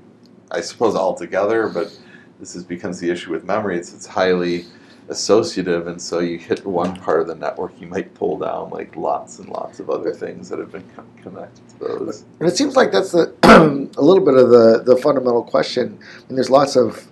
i 0.51 0.59
suppose 0.59 0.93
altogether 0.93 1.69
but 1.69 1.97
this 2.39 2.55
is 2.55 2.63
becomes 2.63 2.99
the 2.99 3.09
issue 3.09 3.31
with 3.31 3.43
memory. 3.43 3.77
It's, 3.77 3.93
it's 3.93 4.05
highly 4.05 4.65
associative, 5.09 5.87
and 5.87 6.01
so 6.01 6.19
you 6.19 6.37
hit 6.37 6.65
one 6.65 6.95
part 6.95 7.21
of 7.21 7.27
the 7.27 7.35
network, 7.35 7.79
you 7.79 7.87
might 7.87 8.13
pull 8.13 8.37
down 8.37 8.69
like 8.69 8.95
lots 8.95 9.39
and 9.39 9.49
lots 9.49 9.79
of 9.79 9.89
other 9.89 10.13
things 10.13 10.49
that 10.49 10.59
have 10.59 10.71
been 10.71 10.87
connected 11.21 11.67
to 11.69 11.79
those. 11.79 12.25
And 12.39 12.49
it 12.49 12.57
seems 12.57 12.75
like 12.75 12.91
that's 12.91 13.11
the, 13.11 13.33
a 13.97 14.01
little 14.01 14.23
bit 14.23 14.35
of 14.35 14.49
the, 14.49 14.83
the 14.85 14.97
fundamental 14.97 15.43
question. 15.43 15.99
And 16.27 16.37
there's 16.37 16.49
lots 16.49 16.75
of 16.75 17.07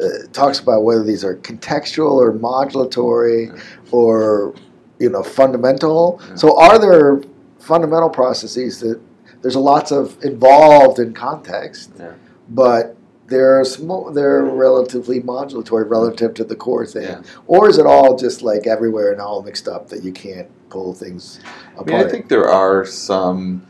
uh, 0.00 0.26
talks 0.32 0.60
about 0.60 0.82
whether 0.82 1.02
these 1.02 1.24
are 1.24 1.36
contextual 1.36 2.12
or 2.12 2.32
modulatory 2.32 3.54
yeah. 3.54 3.62
or 3.92 4.54
you 4.98 5.10
know 5.10 5.22
fundamental. 5.22 6.20
Yeah. 6.28 6.34
So 6.36 6.58
are 6.58 6.78
there 6.78 7.22
fundamental 7.58 8.10
processes 8.10 8.80
that 8.80 9.00
there's 9.42 9.56
lots 9.56 9.92
of 9.92 10.22
involved 10.24 10.98
in 10.98 11.12
context, 11.12 11.92
yeah. 11.98 12.12
but 12.48 12.95
they're 13.28 13.64
small, 13.64 14.12
they're 14.12 14.44
relatively 14.44 15.20
modulatory 15.20 15.88
relative 15.88 16.34
to 16.34 16.44
the 16.44 16.56
core 16.56 16.86
thing, 16.86 17.04
yeah. 17.04 17.22
or 17.46 17.68
is 17.68 17.78
it 17.78 17.86
all 17.86 18.16
just 18.16 18.42
like 18.42 18.66
everywhere 18.66 19.12
and 19.12 19.20
all 19.20 19.42
mixed 19.42 19.68
up 19.68 19.88
that 19.88 20.02
you 20.02 20.12
can't 20.12 20.48
pull 20.70 20.94
things 20.94 21.40
apart? 21.74 21.90
I, 21.90 21.96
mean, 21.98 22.06
I 22.06 22.10
think 22.10 22.28
there 22.28 22.48
are 22.48 22.84
some 22.84 23.66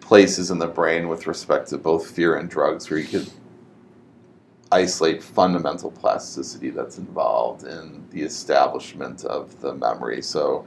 places 0.00 0.50
in 0.50 0.58
the 0.58 0.66
brain 0.66 1.08
with 1.08 1.26
respect 1.26 1.68
to 1.68 1.78
both 1.78 2.10
fear 2.10 2.36
and 2.36 2.48
drugs 2.48 2.88
where 2.88 2.98
you 2.98 3.06
could 3.06 3.30
isolate 4.72 5.22
fundamental 5.22 5.90
plasticity 5.90 6.70
that's 6.70 6.98
involved 6.98 7.64
in 7.64 8.04
the 8.10 8.22
establishment 8.22 9.24
of 9.24 9.60
the 9.60 9.74
memory. 9.74 10.22
So 10.22 10.66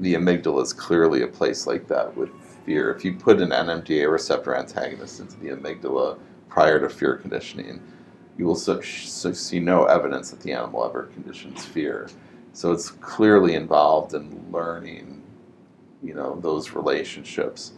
the 0.00 0.14
amygdala 0.14 0.62
is 0.62 0.72
clearly 0.72 1.22
a 1.22 1.26
place 1.26 1.66
like 1.66 1.86
that 1.88 2.14
with 2.16 2.30
fear. 2.64 2.90
If 2.90 3.04
you 3.04 3.14
put 3.14 3.40
an 3.40 3.50
NMDA 3.50 4.10
receptor 4.10 4.54
antagonist 4.54 5.20
into 5.20 5.38
the 5.40 5.48
amygdala 5.48 6.18
prior 6.56 6.80
to 6.80 6.88
fear 6.88 7.16
conditioning, 7.16 7.82
you 8.38 8.46
will 8.46 8.56
so, 8.56 8.80
so 8.80 9.30
see 9.30 9.60
no 9.60 9.84
evidence 9.84 10.30
that 10.30 10.40
the 10.40 10.52
animal 10.54 10.86
ever 10.86 11.02
conditions 11.12 11.66
fear. 11.66 12.08
So 12.54 12.72
it's 12.72 12.88
clearly 12.88 13.56
involved 13.56 14.14
in 14.14 14.50
learning, 14.50 15.22
you 16.02 16.14
know, 16.14 16.40
those 16.40 16.70
relationships. 16.70 17.74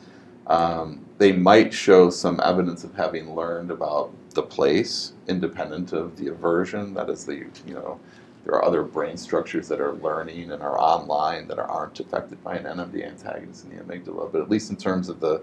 Um, 0.47 1.05
they 1.19 1.33
might 1.33 1.75
show 1.75 2.09
some 2.09 2.41
evidence 2.45 2.85
of 2.85 2.95
having 2.95 3.35
learned 3.35 3.73
about 3.73 4.13
the 4.35 4.45
place, 4.45 5.15
independent 5.27 5.93
of 5.93 6.17
the 6.17 6.29
aversion. 6.29 6.95
That 6.95 7.11
is 7.11 7.27
the, 7.27 7.35
you 7.67 7.75
know, 7.75 7.99
there 8.45 8.55
are 8.55 8.65
other 8.65 8.85
brain 8.85 9.17
structures 9.17 9.67
that 9.67 9.81
are 9.81 9.95
learning 9.95 10.53
and 10.53 10.63
are 10.63 10.79
online 10.79 11.49
that 11.49 11.59
aren't 11.59 11.99
affected 11.99 12.45
by 12.45 12.55
an 12.55 12.79
NMD 12.79 13.05
antagonist 13.05 13.65
in 13.65 13.77
the 13.77 13.83
amygdala. 13.83 14.31
But 14.31 14.41
at 14.41 14.49
least 14.49 14.71
in 14.71 14.77
terms 14.77 15.09
of 15.09 15.19
the, 15.19 15.43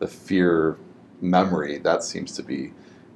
the 0.00 0.08
fear 0.08 0.76
memory, 1.20 1.78
that 1.78 2.02
seems 2.02 2.32
to 2.32 2.42
be 2.42 2.72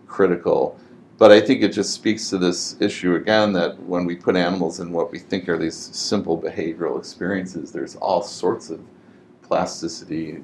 critical. 0.07 0.79
But 1.19 1.33
I 1.33 1.41
think 1.41 1.63
it 1.63 1.73
just 1.73 1.93
speaks 1.95 2.31
to 2.31 2.39
this 2.39 2.81
issue 2.81 3.17
again 3.17 3.53
that 3.55 3.83
when 3.83 4.05
we 4.05 4.15
put 4.15 4.37
animals 4.37 4.79
in 4.79 4.93
what 4.93 5.11
we 5.11 5.19
think 5.19 5.49
are 5.49 5.59
these 5.59 5.77
simple 5.77 6.41
behavioral 6.41 6.99
experiences, 6.99 7.73
there's 7.73 7.97
all 7.97 8.23
sorts 8.23 8.71
of 8.71 8.81
plasticity 9.43 10.43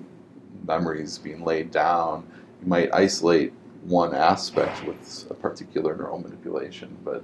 memories 0.67 1.19
being 1.19 1.45
laid 1.45 1.71
down. 1.71 2.27
You 2.61 2.69
might 2.69 2.93
isolate 2.93 3.53
one 3.85 4.15
aspect 4.15 4.85
with 4.85 5.27
a 5.31 5.35
particular 5.35 5.97
neural 5.97 6.19
manipulation, 6.19 6.97
but 7.05 7.23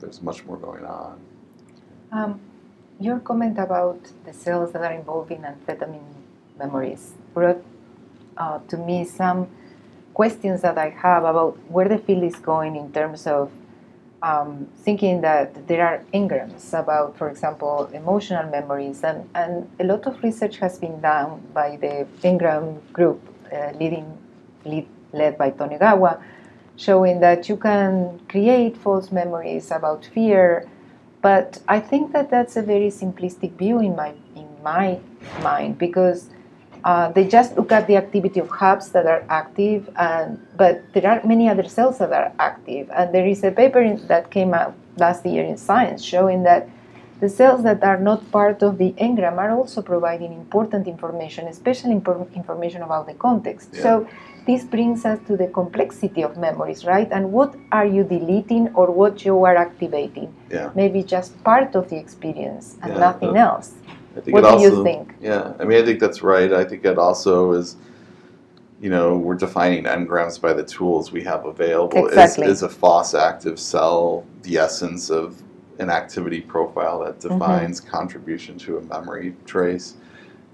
there's 0.00 0.22
much 0.22 0.44
more 0.46 0.56
going 0.56 0.84
on. 0.84 1.20
Um, 2.10 2.40
your 2.98 3.20
comment 3.20 3.58
about 3.58 4.00
the 4.24 4.32
cells 4.32 4.72
that 4.72 4.82
are 4.82 4.92
involved 4.92 5.30
in 5.30 5.42
amphetamine 5.42 6.14
memories 6.58 7.12
brought 7.34 7.62
uh, 8.36 8.58
to 8.68 8.76
me 8.76 9.04
some 9.04 9.48
questions 10.14 10.62
that 10.62 10.78
I 10.78 10.90
have 10.90 11.24
about 11.24 11.58
where 11.70 11.88
the 11.88 11.98
field 11.98 12.24
is 12.24 12.36
going 12.36 12.76
in 12.76 12.92
terms 12.92 13.26
of 13.26 13.50
um, 14.22 14.68
thinking 14.78 15.22
that 15.22 15.66
there 15.66 15.86
are 15.86 16.04
engrams 16.12 16.78
about, 16.78 17.16
for 17.16 17.30
example, 17.30 17.88
emotional 17.92 18.50
memories, 18.50 19.02
and, 19.02 19.28
and 19.34 19.70
a 19.80 19.84
lot 19.84 20.06
of 20.06 20.22
research 20.22 20.58
has 20.58 20.78
been 20.78 21.00
done 21.00 21.40
by 21.54 21.76
the 21.76 22.06
engram 22.22 22.80
group, 22.92 23.20
uh, 23.52 23.72
leading, 23.78 24.18
lead, 24.64 24.86
led 25.12 25.38
by 25.38 25.50
Tonegawa, 25.50 26.22
showing 26.76 27.20
that 27.20 27.48
you 27.48 27.56
can 27.56 28.20
create 28.28 28.76
false 28.76 29.10
memories 29.10 29.70
about 29.70 30.04
fear, 30.04 30.68
but 31.22 31.60
I 31.68 31.80
think 31.80 32.12
that 32.12 32.30
that's 32.30 32.56
a 32.56 32.62
very 32.62 32.88
simplistic 32.88 33.52
view 33.56 33.80
in 33.80 33.94
my 33.94 34.14
in 34.34 34.48
my 34.62 34.98
mind 35.42 35.78
because 35.78 36.30
uh, 36.84 37.10
they 37.12 37.26
just 37.26 37.56
look 37.56 37.72
at 37.72 37.86
the 37.86 37.96
activity 37.96 38.40
of 38.40 38.48
hubs 38.48 38.90
that 38.90 39.06
are 39.06 39.24
active, 39.28 39.88
and, 39.96 40.44
but 40.56 40.82
there 40.92 41.06
are 41.06 41.20
many 41.24 41.48
other 41.48 41.68
cells 41.68 41.98
that 41.98 42.12
are 42.12 42.32
active. 42.38 42.90
And 42.94 43.14
there 43.14 43.26
is 43.26 43.44
a 43.44 43.50
paper 43.50 43.80
in, 43.80 44.06
that 44.08 44.30
came 44.30 44.54
out 44.54 44.74
last 44.96 45.24
year 45.26 45.44
in 45.44 45.56
Science 45.56 46.04
showing 46.04 46.42
that 46.44 46.68
the 47.20 47.28
cells 47.28 47.62
that 47.64 47.84
are 47.84 47.98
not 47.98 48.30
part 48.30 48.62
of 48.62 48.78
the 48.78 48.92
engram 48.92 49.36
are 49.36 49.50
also 49.50 49.82
providing 49.82 50.32
important 50.32 50.88
information, 50.88 51.46
especially 51.48 51.92
imp- 51.92 52.34
information 52.34 52.82
about 52.82 53.06
the 53.06 53.14
context. 53.14 53.68
Yeah. 53.74 53.82
So 53.82 54.08
this 54.46 54.64
brings 54.64 55.04
us 55.04 55.18
to 55.26 55.36
the 55.36 55.48
complexity 55.48 56.22
of 56.22 56.38
memories, 56.38 56.86
right? 56.86 57.08
And 57.12 57.30
what 57.30 57.54
are 57.72 57.84
you 57.84 58.04
deleting 58.04 58.68
or 58.74 58.90
what 58.90 59.24
you 59.24 59.44
are 59.44 59.56
activating? 59.56 60.34
Yeah. 60.50 60.70
Maybe 60.74 61.02
just 61.02 61.42
part 61.44 61.74
of 61.74 61.90
the 61.90 61.96
experience 61.96 62.76
and 62.82 62.94
yeah, 62.94 63.00
nothing 63.00 63.36
else. 63.36 63.74
I 64.16 64.20
think 64.20 64.34
what 64.34 64.40
do 64.42 64.46
also, 64.48 64.64
you 64.64 64.84
think? 64.84 65.14
Yeah, 65.20 65.54
I 65.58 65.64
mean, 65.64 65.80
I 65.80 65.84
think 65.84 66.00
that's 66.00 66.22
right. 66.22 66.52
I 66.52 66.64
think 66.64 66.84
it 66.84 66.98
also 66.98 67.52
is, 67.52 67.76
you 68.80 68.90
know, 68.90 69.16
we're 69.16 69.36
defining 69.36 69.84
engrams 69.84 70.40
by 70.40 70.52
the 70.52 70.64
tools 70.64 71.12
we 71.12 71.22
have 71.22 71.46
available. 71.46 72.06
Exactly. 72.06 72.46
Is, 72.46 72.58
is 72.58 72.62
a 72.62 72.68
FOS 72.68 73.14
active 73.14 73.58
cell 73.58 74.26
the 74.42 74.58
essence 74.58 75.10
of 75.10 75.40
an 75.78 75.90
activity 75.90 76.40
profile 76.40 77.00
that 77.00 77.18
mm-hmm. 77.20 77.38
defines 77.38 77.80
mm-hmm. 77.80 77.90
contribution 77.90 78.58
to 78.58 78.78
a 78.78 78.82
memory 78.82 79.36
trace? 79.46 79.96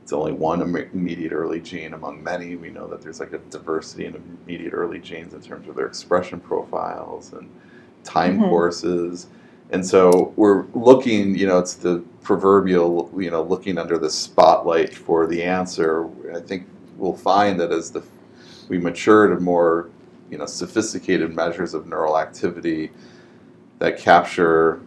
It's 0.02 0.12
only 0.12 0.32
one 0.32 0.62
immediate 0.62 1.32
early 1.32 1.60
gene 1.60 1.94
among 1.94 2.22
many. 2.22 2.54
We 2.54 2.70
know 2.70 2.86
that 2.86 3.02
there's 3.02 3.18
like 3.18 3.32
a 3.32 3.38
diversity 3.38 4.04
in 4.04 4.38
immediate 4.44 4.72
early 4.72 5.00
genes 5.00 5.34
in 5.34 5.40
terms 5.40 5.66
of 5.66 5.74
their 5.74 5.86
expression 5.86 6.38
profiles 6.38 7.32
and 7.32 7.50
time 8.04 8.34
mm-hmm. 8.38 8.48
courses 8.48 9.26
and 9.70 9.84
so 9.84 10.32
we're 10.36 10.66
looking, 10.74 11.34
you 11.34 11.46
know, 11.46 11.58
it's 11.58 11.74
the 11.74 12.04
proverbial, 12.22 13.12
you 13.16 13.30
know, 13.30 13.42
looking 13.42 13.78
under 13.78 13.98
the 13.98 14.10
spotlight 14.10 14.94
for 14.94 15.26
the 15.26 15.42
answer. 15.42 16.08
I 16.34 16.40
think 16.40 16.66
we'll 16.96 17.16
find 17.16 17.58
that 17.60 17.72
as 17.72 17.90
the 17.90 18.02
we 18.68 18.78
mature 18.78 19.28
to 19.28 19.38
more, 19.40 19.90
you 20.30 20.38
know, 20.38 20.46
sophisticated 20.46 21.34
measures 21.34 21.74
of 21.74 21.86
neural 21.86 22.18
activity 22.18 22.90
that 23.78 23.98
capture 23.98 24.80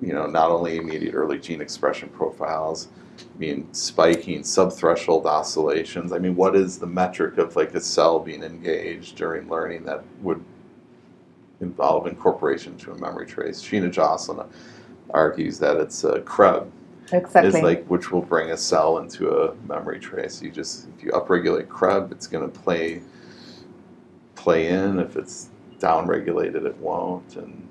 you 0.00 0.12
know, 0.12 0.26
not 0.26 0.50
only 0.50 0.76
immediate 0.76 1.14
early 1.14 1.38
gene 1.38 1.60
expression 1.60 2.08
profiles, 2.10 2.88
I 3.18 3.38
mean, 3.38 3.72
spiking, 3.72 4.40
subthreshold 4.42 5.24
oscillations. 5.24 6.12
I 6.12 6.18
mean, 6.18 6.36
what 6.36 6.54
is 6.54 6.78
the 6.78 6.86
metric 6.86 7.38
of 7.38 7.56
like 7.56 7.74
a 7.74 7.80
cell 7.80 8.20
being 8.20 8.42
engaged 8.42 9.16
during 9.16 9.48
learning 9.48 9.84
that 9.84 10.04
would 10.20 10.44
involve 11.60 12.06
incorporation 12.06 12.76
to 12.78 12.92
a 12.92 12.98
memory 12.98 13.26
trace? 13.26 13.62
Sheena 13.62 13.92
Josselyn 13.92 14.48
argues 15.10 15.58
that 15.58 15.76
it's 15.76 16.04
a 16.04 16.20
CREB. 16.20 16.70
Exactly. 17.12 17.58
Is 17.58 17.62
like 17.62 17.86
which 17.86 18.10
will 18.10 18.22
bring 18.22 18.50
a 18.50 18.56
cell 18.56 18.98
into 18.98 19.30
a 19.30 19.54
memory 19.68 20.00
trace. 20.00 20.42
You 20.42 20.50
just 20.50 20.88
if 20.96 21.04
you 21.04 21.12
upregulate 21.12 21.68
CREB, 21.68 22.10
it's 22.10 22.26
going 22.26 22.50
to 22.50 22.58
play 22.60 23.00
play 24.34 24.68
in. 24.68 24.98
If 24.98 25.16
it's 25.16 25.50
downregulated, 25.78 26.66
it 26.66 26.76
won't. 26.78 27.36
And 27.36 27.68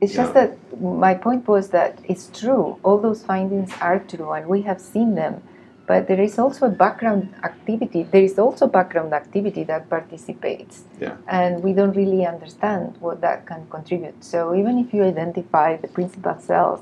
it's 0.00 0.14
just 0.14 0.32
that 0.32 0.56
my 0.80 1.12
point 1.12 1.46
was 1.46 1.68
that 1.68 1.98
it's 2.04 2.30
true. 2.32 2.78
All 2.82 2.96
those 2.98 3.22
findings 3.22 3.72
are 3.80 3.98
true, 3.98 4.32
and 4.32 4.46
we 4.46 4.62
have 4.62 4.80
seen 4.80 5.14
them. 5.14 5.42
But 5.90 6.06
there 6.06 6.20
is 6.20 6.38
also 6.38 6.66
a 6.66 6.74
background 6.84 7.34
activity. 7.42 8.04
There 8.04 8.22
is 8.22 8.38
also 8.38 8.68
background 8.68 9.12
activity 9.12 9.64
that 9.64 9.90
participates, 9.90 10.84
yeah. 11.00 11.16
and 11.26 11.64
we 11.64 11.72
don't 11.72 11.96
really 12.02 12.24
understand 12.34 12.84
what 13.00 13.20
that 13.26 13.38
can 13.50 13.66
contribute. 13.76 14.22
So 14.22 14.54
even 14.54 14.78
if 14.78 14.94
you 14.94 15.02
identify 15.02 15.68
the 15.84 15.88
principal 15.88 16.36
cells 16.38 16.80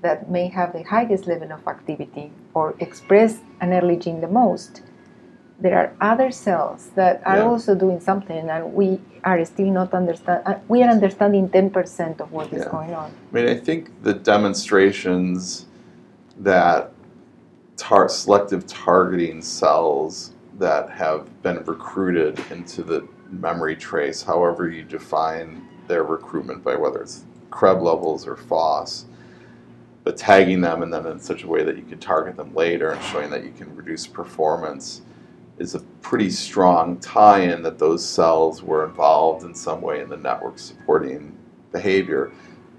that 0.00 0.28
may 0.28 0.48
have 0.48 0.72
the 0.72 0.82
highest 0.82 1.28
level 1.28 1.52
of 1.52 1.62
activity 1.68 2.32
or 2.52 2.74
express 2.80 3.32
an 3.60 3.72
early 3.78 3.96
gene 3.96 4.20
the 4.20 4.32
most, 4.42 4.82
there 5.60 5.76
are 5.80 5.90
other 6.00 6.32
cells 6.32 6.90
that 6.96 7.22
are 7.24 7.36
yeah. 7.36 7.50
also 7.50 7.76
doing 7.76 8.00
something, 8.00 8.50
and 8.50 8.74
we 8.74 8.88
are 9.22 9.38
still 9.44 9.70
not 9.80 9.94
understand. 9.94 10.42
Uh, 10.46 10.58
we 10.66 10.82
are 10.82 10.90
understanding 10.90 11.48
ten 11.48 11.70
percent 11.70 12.20
of 12.20 12.32
what 12.32 12.46
yeah. 12.50 12.58
is 12.58 12.64
going 12.76 12.92
on. 12.92 13.08
I 13.30 13.34
mean, 13.36 13.48
I 13.54 13.58
think 13.66 13.80
the 14.02 14.14
demonstrations 14.14 15.66
that 16.40 16.90
tar- 17.82 18.08
selective 18.08 18.64
targeting 18.64 19.42
cells 19.42 20.34
that 20.60 20.88
have 20.88 21.42
been 21.42 21.64
recruited 21.64 22.38
into 22.52 22.84
the 22.84 23.06
memory 23.28 23.74
trace, 23.74 24.22
however 24.22 24.68
you 24.68 24.84
define 24.84 25.66
their 25.88 26.04
recruitment 26.04 26.62
by 26.62 26.76
whether 26.76 27.02
it's 27.02 27.24
CREB 27.50 27.82
levels 27.82 28.24
or 28.24 28.36
FOS, 28.36 29.06
but 30.04 30.16
tagging 30.16 30.60
them 30.60 30.84
and 30.84 30.92
then 30.92 31.06
in 31.06 31.18
such 31.18 31.42
a 31.42 31.48
way 31.48 31.64
that 31.64 31.76
you 31.76 31.82
can 31.82 31.98
target 31.98 32.36
them 32.36 32.54
later 32.54 32.92
and 32.92 33.02
showing 33.06 33.30
that 33.30 33.44
you 33.44 33.50
can 33.50 33.74
reduce 33.74 34.06
performance 34.06 35.02
is 35.58 35.74
a 35.74 35.80
pretty 36.02 36.30
strong 36.30 37.00
tie-in 37.00 37.62
that 37.62 37.80
those 37.80 38.08
cells 38.08 38.62
were 38.62 38.84
involved 38.84 39.44
in 39.44 39.54
some 39.56 39.80
way 39.82 40.00
in 40.00 40.08
the 40.08 40.16
network 40.16 40.56
supporting 40.56 41.36
behavior. 41.72 42.30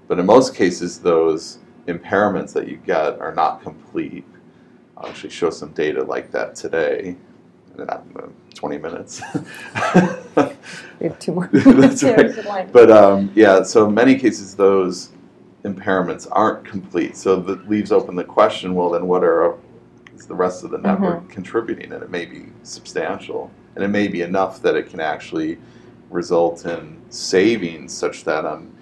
But 0.08 0.18
in 0.18 0.24
most 0.24 0.54
cases, 0.54 0.98
those 0.98 1.58
impairments 1.88 2.54
that 2.54 2.68
you 2.68 2.78
get 2.78 3.20
are 3.20 3.34
not 3.34 3.62
complete. 3.62 4.24
I'll 4.96 5.08
actually 5.08 5.30
show 5.30 5.50
some 5.50 5.72
data 5.72 6.02
like 6.02 6.30
that 6.32 6.54
today 6.54 7.16
in 7.76 7.88
uh, 7.88 8.00
20 8.54 8.78
minutes. 8.78 9.20
we 10.36 11.06
have 11.06 11.18
two 11.18 11.32
more. 11.32 11.48
That's 11.52 12.02
right. 12.46 12.72
But 12.72 12.90
um, 12.90 13.32
yeah, 13.34 13.62
so 13.62 13.88
in 13.88 13.94
many 13.94 14.16
cases, 14.16 14.54
those 14.54 15.10
impairments 15.64 16.28
aren't 16.30 16.64
complete. 16.64 17.16
So 17.16 17.36
that 17.40 17.68
leaves 17.68 17.90
open 17.90 18.14
the 18.14 18.24
question 18.24 18.74
well, 18.74 18.90
then 18.90 19.06
what 19.06 19.24
are 19.24 19.58
is 20.14 20.26
the 20.26 20.34
rest 20.34 20.62
of 20.62 20.70
the 20.70 20.78
network 20.78 21.22
mm-hmm. 21.22 21.28
contributing? 21.28 21.92
And 21.92 22.02
it 22.02 22.10
may 22.10 22.24
be 22.24 22.46
substantial, 22.62 23.50
and 23.74 23.84
it 23.84 23.88
may 23.88 24.08
be 24.08 24.22
enough 24.22 24.62
that 24.62 24.76
it 24.76 24.88
can 24.88 25.00
actually 25.00 25.58
result 26.10 26.64
in 26.66 27.02
savings 27.10 27.92
such 27.92 28.24
that 28.24 28.44
on 28.44 28.72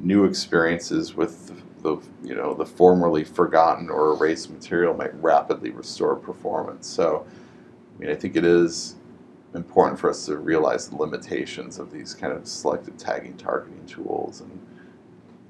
new 0.00 0.24
experiences 0.24 1.14
with 1.14 1.62
the, 1.96 2.28
you 2.28 2.34
know 2.34 2.54
the 2.54 2.66
formerly 2.66 3.24
forgotten 3.24 3.88
or 3.90 4.12
erased 4.12 4.50
material 4.50 4.94
might 4.94 5.14
rapidly 5.22 5.70
restore 5.70 6.16
performance. 6.16 6.86
So, 6.86 7.26
I 7.96 8.00
mean, 8.00 8.10
I 8.10 8.14
think 8.14 8.36
it 8.36 8.44
is 8.44 8.96
important 9.54 9.98
for 9.98 10.10
us 10.10 10.26
to 10.26 10.36
realize 10.36 10.88
the 10.88 10.96
limitations 10.96 11.78
of 11.78 11.90
these 11.90 12.14
kind 12.14 12.32
of 12.32 12.46
selective 12.46 12.96
tagging 12.96 13.36
targeting 13.36 13.84
tools 13.86 14.40
and 14.40 14.58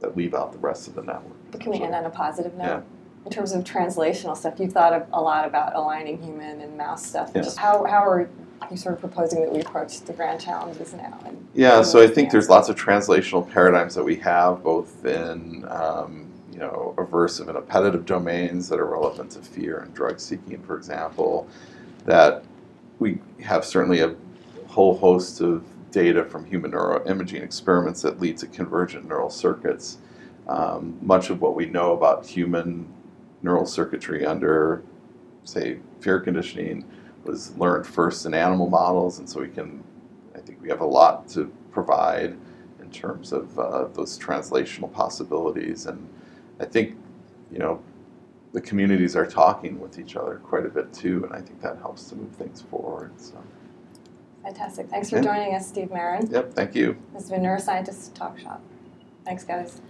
that 0.01 0.17
leave 0.17 0.35
out 0.35 0.53
the 0.53 0.59
rest 0.59 0.87
of 0.87 0.95
the 0.95 1.03
network. 1.03 1.37
But 1.51 1.61
can 1.61 1.73
we 1.73 1.81
end 1.81 1.95
on 1.95 2.05
a 2.05 2.11
positive 2.11 2.55
note? 2.55 2.65
Yeah 2.65 2.81
in 3.29 3.35
terms 3.35 3.53
of 3.53 3.63
translational 3.63 4.35
stuff, 4.35 4.59
you've 4.59 4.73
thought 4.73 5.07
a 5.13 5.21
lot 5.21 5.47
about 5.47 5.75
aligning 5.75 6.23
human 6.23 6.63
and 6.63 6.79
mouse 6.79 7.05
stuff. 7.05 7.33
Just 7.35 7.59
how, 7.59 7.85
how 7.85 8.09
are 8.09 8.29
you 8.71 8.77
sort 8.77 8.95
of 8.95 9.01
proposing 9.01 9.43
that 9.43 9.53
we 9.53 9.61
approach 9.61 10.01
the 10.01 10.15
grand 10.15 10.41
challenges 10.41 10.95
now? 10.95 11.19
And, 11.27 11.47
yeah, 11.53 11.83
so 11.83 12.01
I 12.01 12.07
think 12.07 12.31
there's 12.31 12.49
lots 12.49 12.71
of 12.71 12.77
translational 12.77 13.47
paradigms 13.47 13.95
that 13.97 14.05
we 14.05 14.17
have, 14.17 14.63
both 14.63 15.05
in 15.05 15.67
um, 15.69 16.28
you 16.59 16.65
know 16.65 16.93
aversive 16.99 17.47
and 17.47 17.57
appetitive 17.57 18.05
domains 18.05 18.69
that 18.69 18.81
are 18.81 18.87
relevant 18.87 19.31
to 19.31 19.39
fear 19.39 19.79
and 19.79 19.95
drug 19.95 20.19
seeking, 20.19 20.61
for 20.65 20.77
example. 20.77 21.47
That 22.05 22.43
we 22.99 23.21
have 23.41 23.65
certainly 23.65 24.01
a 24.01 24.17
whole 24.67 24.97
host 24.97 25.41
of 25.41 25.65
data 25.93 26.25
from 26.25 26.45
human 26.45 26.73
neuroimaging 26.73 27.43
experiments 27.43 28.03
that 28.03 28.19
lead 28.19 28.39
to 28.39 28.49
convergent 28.49 29.07
neural 29.07 29.31
circuits. 29.31 29.99
Um, 30.49 30.99
much 31.01 31.31
of 31.31 31.41
what 31.41 31.55
we 31.55 31.67
know 31.67 31.93
about 31.93 32.27
human 32.27 32.93
neural 33.43 33.65
circuitry 33.65 34.27
under, 34.27 34.83
say, 35.45 35.79
fear 36.01 36.19
conditioning 36.19 36.85
was 37.23 37.57
learned 37.57 37.87
first 37.87 38.27
in 38.27 38.35
animal 38.35 38.69
models, 38.69 39.21
and 39.21 39.31
so 39.31 39.41
we 39.41 39.49
can, 39.49 39.85
I 40.35 40.41
think 40.41 40.61
we 40.61 40.69
have 40.71 40.81
a 40.81 40.87
lot 40.87 41.29
to 41.29 41.53
provide 41.71 42.37
in 42.81 42.91
terms 42.91 43.33
of 43.33 43.57
uh, 43.59 43.85
those 43.95 44.19
translational 44.19 44.93
possibilities. 44.93 45.87
And 45.87 46.09
I 46.61 46.65
think, 46.65 46.97
you 47.51 47.59
know, 47.59 47.83
the 48.53 48.61
communities 48.61 49.15
are 49.15 49.27
talking 49.27 49.79
with 49.79 49.99
each 49.99 50.17
other 50.17 50.41
quite 50.43 50.67
a 50.67 50.69
bit 50.69 50.93
too, 50.93 51.25
and 51.25 51.33
I 51.33 51.41
think 51.41 51.61
that 51.61 51.79
helps 51.79 52.09
to 52.11 52.17
move 52.17 52.33
things 52.33 52.63
forward. 52.63 53.13
So. 53.21 53.43
Fantastic. 54.43 54.89
Thanks 54.89 55.11
for 55.11 55.17
yeah. 55.17 55.23
joining 55.23 55.55
us, 55.55 55.69
Steve 55.69 55.91
Maren. 55.91 56.29
Yep, 56.31 56.55
thank 56.55 56.75
you. 56.75 56.97
This 57.13 57.23
has 57.23 57.31
been 57.31 57.43
Neuroscientist 57.43 58.15
Talk 58.15 58.39
Shop. 58.39 58.63
Thanks, 59.25 59.45
guys. 59.45 59.83